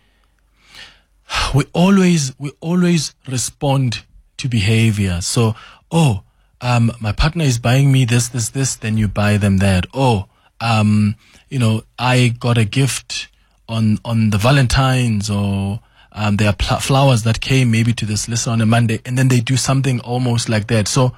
[1.55, 4.03] we always we always respond
[4.37, 5.21] to behavior.
[5.21, 5.55] So,
[5.89, 6.23] oh,
[6.59, 9.87] um, my partner is buying me this, this, this, then you buy them that.
[9.93, 10.27] Oh,
[10.63, 11.15] um,
[11.49, 13.27] you know, I got a gift
[13.67, 15.81] on on the Valentines or
[16.13, 19.17] um, there are pl- flowers that came maybe to this list on a Monday, and
[19.17, 20.87] then they do something almost like that.
[20.87, 21.11] So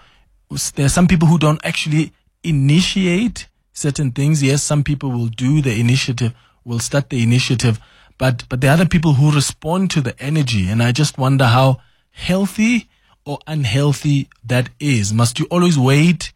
[0.76, 2.12] there are some people who don't actually
[2.44, 4.42] initiate certain things.
[4.42, 6.34] Yes, some people will do the initiative,
[6.64, 7.80] will start the initiative,
[8.18, 11.46] but but there are other people who respond to the energy, and I just wonder
[11.46, 11.82] how
[12.12, 12.90] healthy
[13.26, 15.14] or unhealthy that is.
[15.14, 16.32] Must you always wait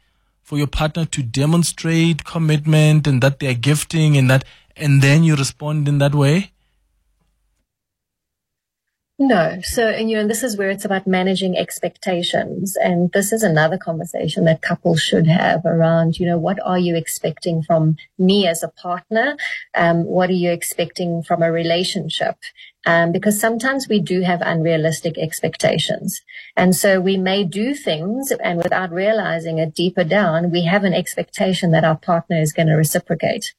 [0.50, 4.43] for your partner to demonstrate commitment and that they're gifting and that,
[4.76, 6.52] and then you respond in that way?
[9.20, 9.60] No.
[9.62, 12.76] So, and you know, this is where it's about managing expectations.
[12.78, 16.95] And this is another conversation that couples should have around, you know, what are you
[16.95, 19.38] expecting from me as a partner?
[19.76, 22.38] Um, what are you expecting from a relationship?
[22.89, 26.21] Um, because sometimes we do have unrealistic expectations.
[26.55, 30.95] And so we may do things and without realizing it deeper down, we have an
[30.95, 33.53] expectation that our partner is going to reciprocate.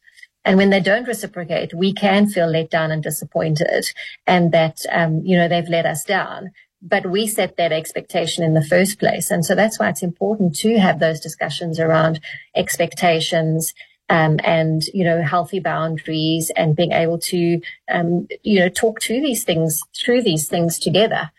[0.45, 3.93] And when they don't reciprocate, we can feel let down and disappointed
[4.27, 6.51] and that, um, you know, they've let us down.
[6.83, 9.31] But we set that expectation in the first place.
[9.31, 12.19] And so that's why it's important to have those discussions around
[12.57, 13.75] expectations,
[14.11, 19.21] um, and, you know, healthy boundaries and being able to, um, you know, talk to
[19.21, 21.31] these things, through these things together.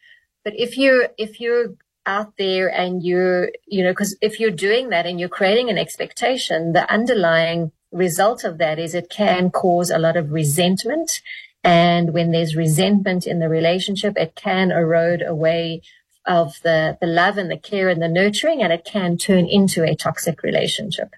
[0.46, 1.74] But if you're, if you're
[2.06, 5.78] out there and you're, you know, cause if you're doing that and you're creating an
[5.78, 11.22] expectation, the underlying result of that is it can cause a lot of resentment.
[11.64, 15.82] And when there's resentment in the relationship, it can erode away
[16.26, 19.84] of the, the love and the care and the nurturing, and it can turn into
[19.84, 21.10] a toxic relationship.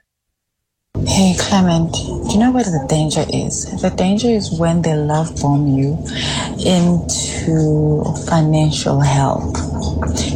[1.07, 3.65] Hey Clement, do you know what the danger is?
[3.81, 5.97] The danger is when they love bomb you
[6.63, 9.57] into financial help.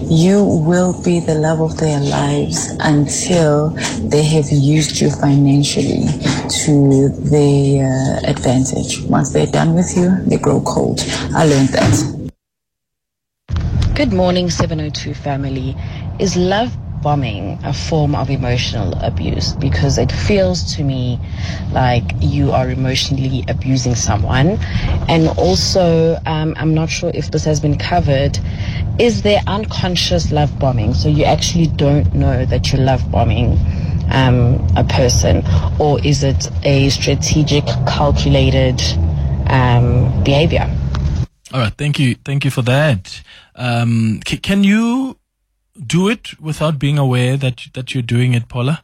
[0.09, 3.69] You will be the love of their lives until
[4.09, 6.05] they have used you financially
[6.65, 9.01] to their uh, advantage.
[9.03, 11.01] Once they're done with you, they grow cold.
[11.35, 12.29] I learned that.
[13.95, 15.75] Good morning, 702 family.
[16.19, 16.75] Is love
[17.07, 21.17] bombing a form of emotional abuse because it feels to me
[21.71, 24.57] like you are emotionally abusing someone.
[25.07, 28.37] And also, um, I'm not sure if this has been covered.
[28.99, 30.93] Is there unconscious love bombing?
[30.93, 33.57] So you actually don't know that you're love bombing
[34.11, 35.43] um, a person,
[35.79, 38.81] or is it a strategic, calculated
[39.49, 40.69] um, behavior?
[41.53, 43.23] All right, thank you, thank you for that.
[43.55, 45.17] Um, c- can you
[45.85, 48.83] do it without being aware that that you're doing it, Paula?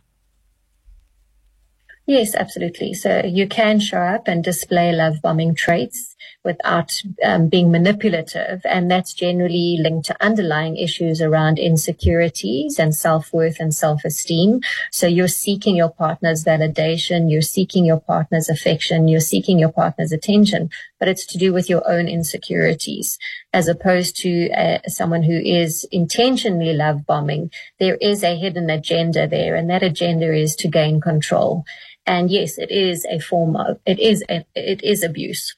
[2.06, 2.94] Yes, absolutely.
[2.94, 6.13] So you can show up and display love bombing traits
[6.44, 8.62] without um, being manipulative.
[8.66, 14.62] And that's generally linked to underlying issues around insecurities and self-worth and self-esteem.
[14.92, 17.32] So you're seeking your partner's validation.
[17.32, 19.08] You're seeking your partner's affection.
[19.08, 20.70] You're seeking your partner's attention,
[21.00, 23.18] but it's to do with your own insecurities
[23.54, 27.52] as opposed to uh, someone who is intentionally love bombing.
[27.80, 31.64] There is a hidden agenda there and that agenda is to gain control.
[32.06, 35.56] And yes, it is a form of, it is, a, it is abuse.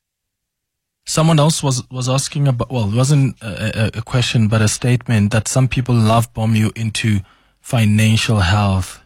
[1.06, 5.32] Someone else was, was asking about, well, it wasn't a, a, question, but a statement
[5.32, 7.20] that some people love bomb you into
[7.62, 9.02] financial health.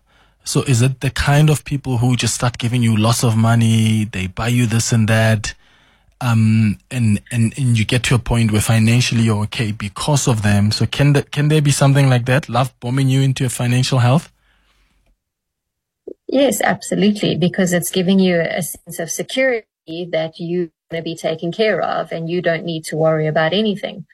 [0.45, 4.05] So is it the kind of people who just start giving you lots of money?
[4.05, 5.53] They buy you this and that.
[6.21, 10.41] Um, and, and, and you get to a point where financially you're okay because of
[10.41, 10.71] them.
[10.71, 12.47] So can, the, can there be something like that?
[12.47, 14.31] Love bombing you into financial health?
[16.27, 17.35] Yes, absolutely.
[17.35, 19.65] Because it's giving you a sense of security
[20.11, 24.05] that you to be taken care of and you don't need to worry about anything.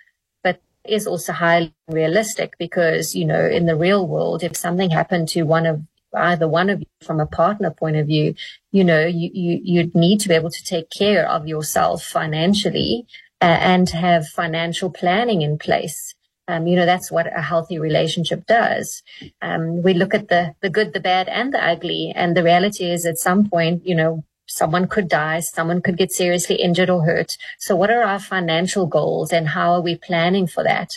[0.43, 5.29] But is also highly realistic because, you know, in the real world, if something happened
[5.29, 5.81] to one of
[6.15, 8.35] either one of you from a partner point of view,
[8.71, 13.05] you know, you, you, you'd need to be able to take care of yourself financially
[13.41, 16.15] uh, and have financial planning in place.
[16.47, 19.01] Um, you know, that's what a healthy relationship does.
[19.41, 22.13] Um, we look at the, the good, the bad and the ugly.
[22.15, 26.11] And the reality is at some point, you know, someone could die, someone could get
[26.11, 27.37] seriously injured or hurt.
[27.59, 30.91] So what are our financial goals and how are we planning for that?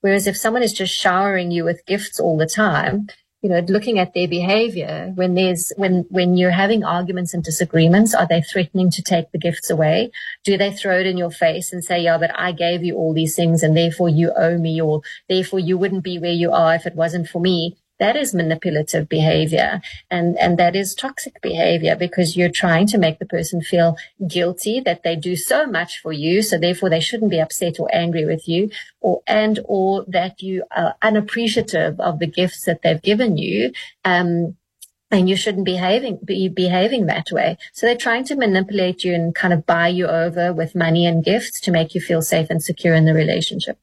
[0.00, 3.08] Whereas if someone is just showering you with gifts all the time,
[3.40, 8.14] you know, looking at their behavior when there's, when, when you're having arguments and disagreements,
[8.14, 10.10] are they threatening to take the gifts away?
[10.44, 13.12] Do they throw it in your face and say, yeah, but I gave you all
[13.12, 16.74] these things and therefore you owe me or therefore you wouldn't be where you are
[16.74, 17.76] if it wasn't for me?
[17.98, 19.80] That is manipulative behavior
[20.10, 24.80] and, and that is toxic behavior because you're trying to make the person feel guilty
[24.80, 26.42] that they do so much for you.
[26.42, 28.70] So therefore they shouldn't be upset or angry with you
[29.00, 33.72] or, and, or that you are unappreciative of the gifts that they've given you.
[34.04, 34.56] Um,
[35.10, 37.56] and you shouldn't behaving be behaving that way.
[37.72, 41.24] So they're trying to manipulate you and kind of buy you over with money and
[41.24, 43.78] gifts to make you feel safe and secure in the relationship.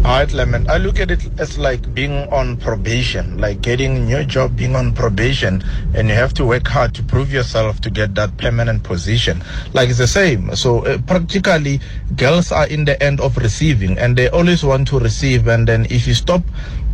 [0.00, 0.68] Hi, Clement.
[0.68, 4.74] I look at it as like being on probation, like getting a new job, being
[4.74, 5.62] on probation,
[5.94, 9.44] and you have to work hard to prove yourself to get that permanent position.
[9.74, 10.56] Like it's the same.
[10.56, 11.78] So uh, practically,
[12.16, 15.46] girls are in the end of receiving, and they always want to receive.
[15.46, 16.42] And then if you stop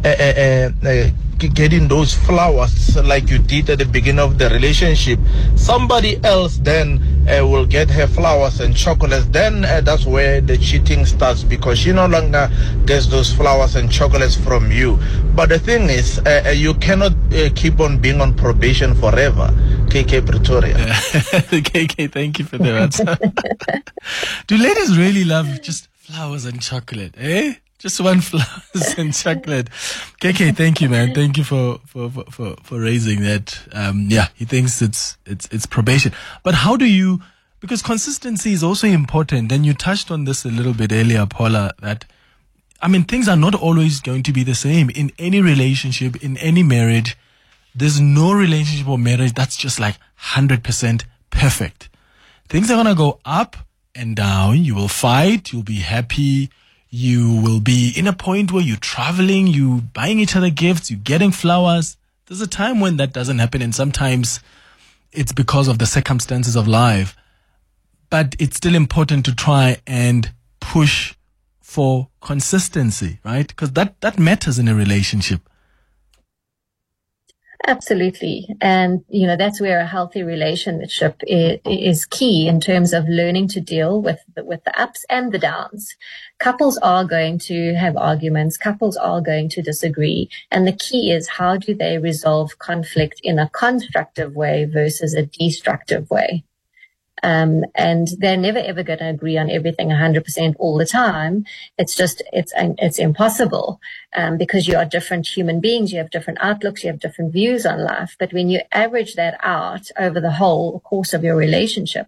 [0.04, 1.10] uh, uh, uh
[1.46, 5.18] getting those flowers like you did at the beginning of the relationship,
[5.54, 9.26] somebody else then uh, will get her flowers and chocolates.
[9.26, 12.50] Then uh, that's where the cheating starts because she no longer
[12.86, 14.98] gets those flowers and chocolates from you.
[15.34, 19.48] But the thing is, uh, uh you cannot uh, keep on being on probation forever.
[19.88, 20.74] KK Pretoria.
[20.74, 23.04] KK, thank you for the answer.
[24.46, 27.54] Do ladies really love just flowers and chocolate, eh?
[27.78, 29.70] Just one flowers and chocolate.
[30.20, 31.14] KK, thank you, man.
[31.14, 33.58] Thank you for, for, for, for raising that.
[33.72, 36.12] Um, yeah, he thinks it's, it's, it's probation.
[36.42, 37.20] But how do you,
[37.60, 39.52] because consistency is also important.
[39.52, 42.04] And you touched on this a little bit earlier, Paula, that,
[42.82, 46.36] I mean, things are not always going to be the same in any relationship, in
[46.38, 47.16] any marriage.
[47.74, 49.96] There's no relationship or marriage that's just like
[50.32, 51.88] 100% perfect.
[52.48, 53.56] Things are going to go up
[53.94, 54.64] and down.
[54.64, 55.52] You will fight.
[55.52, 56.50] You'll be happy
[56.90, 61.00] you will be in a point where you're traveling, you buying each other gifts, you're
[61.00, 61.96] getting flowers.
[62.26, 64.40] There's a time when that doesn't happen, and sometimes
[65.12, 67.16] it's because of the circumstances of life.
[68.10, 70.30] But it's still important to try and
[70.60, 71.14] push
[71.60, 73.46] for consistency, right?
[73.46, 75.42] Because that, that matters in a relationship.
[77.68, 78.48] Absolutely.
[78.62, 83.48] And, you know, that's where a healthy relationship is, is, key in terms of learning
[83.48, 85.94] to deal with the, with the ups and the downs.
[86.38, 88.56] Couples are going to have arguments.
[88.56, 90.30] Couples are going to disagree.
[90.50, 95.26] And the key is how do they resolve conflict in a constructive way versus a
[95.26, 96.44] destructive way?
[97.22, 101.44] Um, and they're never ever going to agree on everything 100% all the time.
[101.76, 103.80] It's just, it's, it's impossible,
[104.16, 105.92] um, because you are different human beings.
[105.92, 106.84] You have different outlooks.
[106.84, 108.16] You have different views on life.
[108.18, 112.06] But when you average that out over the whole course of your relationship,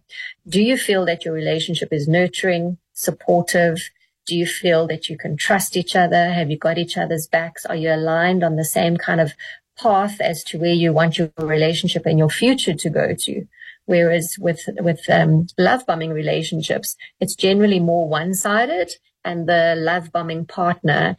[0.49, 3.79] do you feel that your relationship is nurturing, supportive?
[4.27, 6.33] Do you feel that you can trust each other?
[6.33, 7.67] Have you got each other's backs?
[7.67, 9.33] Are you aligned on the same kind of
[9.77, 13.47] path as to where you want your relationship and your future to go to?
[13.91, 18.93] Whereas with, with, um, love bombing relationships, it's generally more one-sided
[19.25, 21.17] and the love bombing partner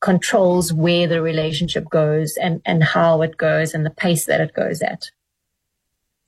[0.00, 4.54] controls where the relationship goes and, and how it goes and the pace that it
[4.54, 5.10] goes at.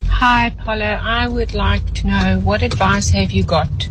[0.06, 1.00] Hi, Paula.
[1.00, 3.88] I would like to know what advice have you got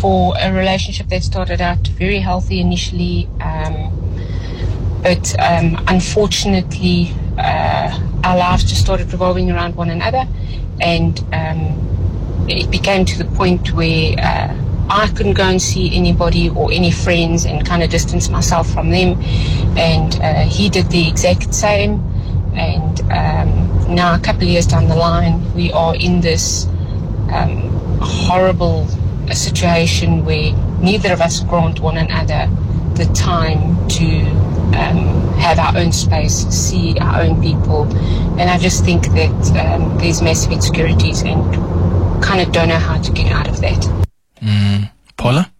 [0.00, 4.13] for a relationship that started out very healthy initially, um,
[5.04, 10.26] but um, unfortunately, uh, our lives just started revolving around one another
[10.80, 14.56] and um, it became to the point where uh,
[14.88, 18.88] I couldn't go and see anybody or any friends and kind of distance myself from
[18.90, 19.20] them.
[19.76, 22.00] And uh, he did the exact same.
[22.54, 26.64] And um, now, a couple of years down the line, we are in this
[27.30, 27.68] um,
[28.00, 28.86] horrible
[29.34, 32.48] situation where neither of us grant one another
[32.94, 37.84] the time to um, have our own space, see our own people.
[38.38, 41.42] And I just think that um, there's massive insecurities and
[42.22, 44.06] kind of don't know how to get out of that.
[44.40, 44.90] Mm.
[45.16, 45.50] Paula?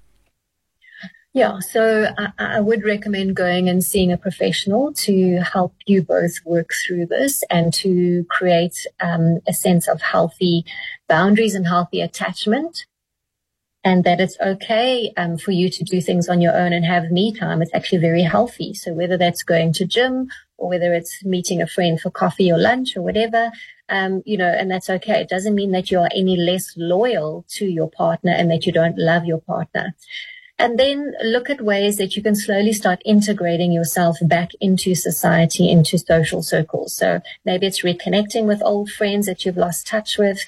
[1.32, 6.34] Yeah, so I, I, would recommend going and seeing a professional to help you both
[6.44, 10.64] work through this and to create um, a sense of healthy
[11.08, 12.86] boundaries and healthy attachment
[13.84, 17.10] and that it's okay um, for you to do things on your own and have
[17.10, 17.60] me time.
[17.60, 18.72] It's actually very healthy.
[18.72, 22.58] So whether that's going to gym or whether it's meeting a friend for coffee or
[22.58, 23.52] lunch or whatever,
[23.90, 25.20] um, you know, and that's okay.
[25.20, 28.72] It doesn't mean that you are any less loyal to your partner and that you
[28.72, 29.94] don't love your partner.
[30.58, 35.68] And then look at ways that you can slowly start integrating yourself back into society,
[35.68, 36.94] into social circles.
[36.94, 40.38] So maybe it's reconnecting with old friends that you've lost touch with.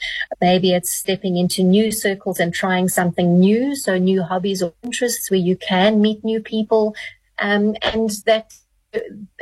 [0.41, 3.75] Maybe it's stepping into new circles and trying something new.
[3.75, 6.95] So new hobbies or interests where you can meet new people.
[7.39, 8.55] Um, and that,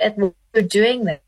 [0.00, 1.22] at what you're doing that,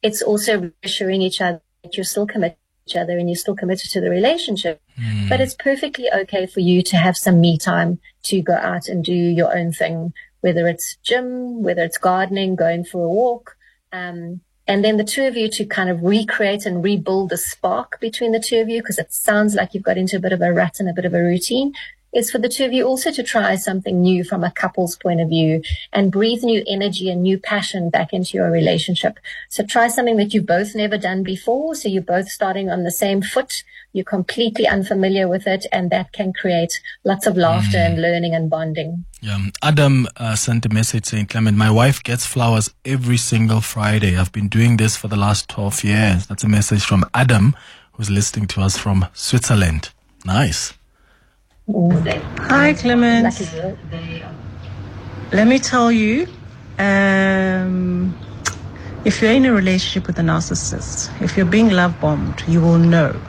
[0.00, 3.56] it's also reassuring each other that you're still committed to each other and you're still
[3.56, 4.80] committed to the relationship.
[4.96, 5.28] Hmm.
[5.28, 9.04] But it's perfectly okay for you to have some me time to go out and
[9.04, 13.56] do your own thing, whether it's gym, whether it's gardening, going for a walk.
[13.92, 18.00] Um, and then the two of you to kind of recreate and rebuild the spark
[18.00, 20.42] between the two of you, because it sounds like you've got into a bit of
[20.42, 21.72] a rut and a bit of a routine
[22.16, 25.20] is for the two of you also to try something new from a couple's point
[25.20, 25.62] of view
[25.92, 29.18] and breathe new energy and new passion back into your relationship.
[29.50, 31.74] So try something that you've both never done before.
[31.74, 33.62] So you're both starting on the same foot.
[33.92, 38.48] You're completely unfamiliar with it and that can create lots of laughter and learning and
[38.48, 39.04] bonding.
[39.20, 39.38] Yeah.
[39.62, 44.16] Adam uh, sent a message saying, Clement, my wife gets flowers every single Friday.
[44.16, 46.26] I've been doing this for the last 12 years.
[46.26, 47.54] That's a message from Adam,
[47.92, 49.90] who's listening to us from Switzerland.
[50.24, 50.72] Nice.
[51.68, 53.34] Hi, Clement.
[55.32, 56.26] Let me tell you,
[56.78, 58.16] um,
[59.04, 62.78] if you're in a relationship with a narcissist, if you're being love bombed, you will
[62.78, 63.20] know.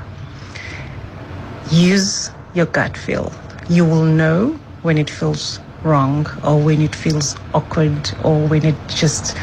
[1.71, 3.33] Use your gut feel.
[3.69, 8.77] You will know when it feels wrong or when it feels awkward or when it
[8.88, 9.35] just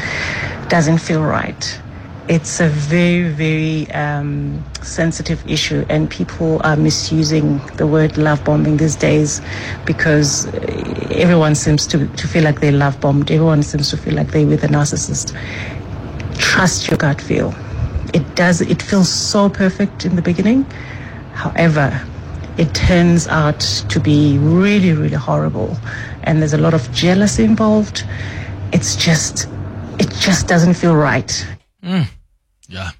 [0.69, 1.81] doesn't feel right.
[2.27, 8.77] It's a very, very um, sensitive issue, and people are misusing the word love bombing
[8.77, 9.41] these days
[9.85, 10.47] because
[11.11, 13.29] everyone seems to, to feel like they love bombed.
[13.29, 15.37] Everyone seems to feel like they're with a narcissist.
[16.39, 17.53] Trust your gut feel.
[18.15, 20.63] It does, it feels so perfect in the beginning.
[21.33, 22.01] However,
[22.57, 25.77] it turns out to be really, really horrible.
[26.23, 28.03] And there's a lot of jealousy involved.
[28.71, 29.47] It's just,
[29.99, 31.47] it just doesn't feel right.
[31.83, 32.07] Mm.
[32.69, 32.91] Yeah.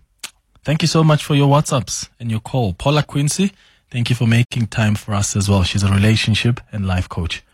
[0.63, 2.73] Thank you so much for your WhatsApps and your call.
[2.73, 3.51] Paula Quinsee,
[3.91, 5.63] thank you for making time for us as well.
[5.63, 7.43] She's a relationship and life coach.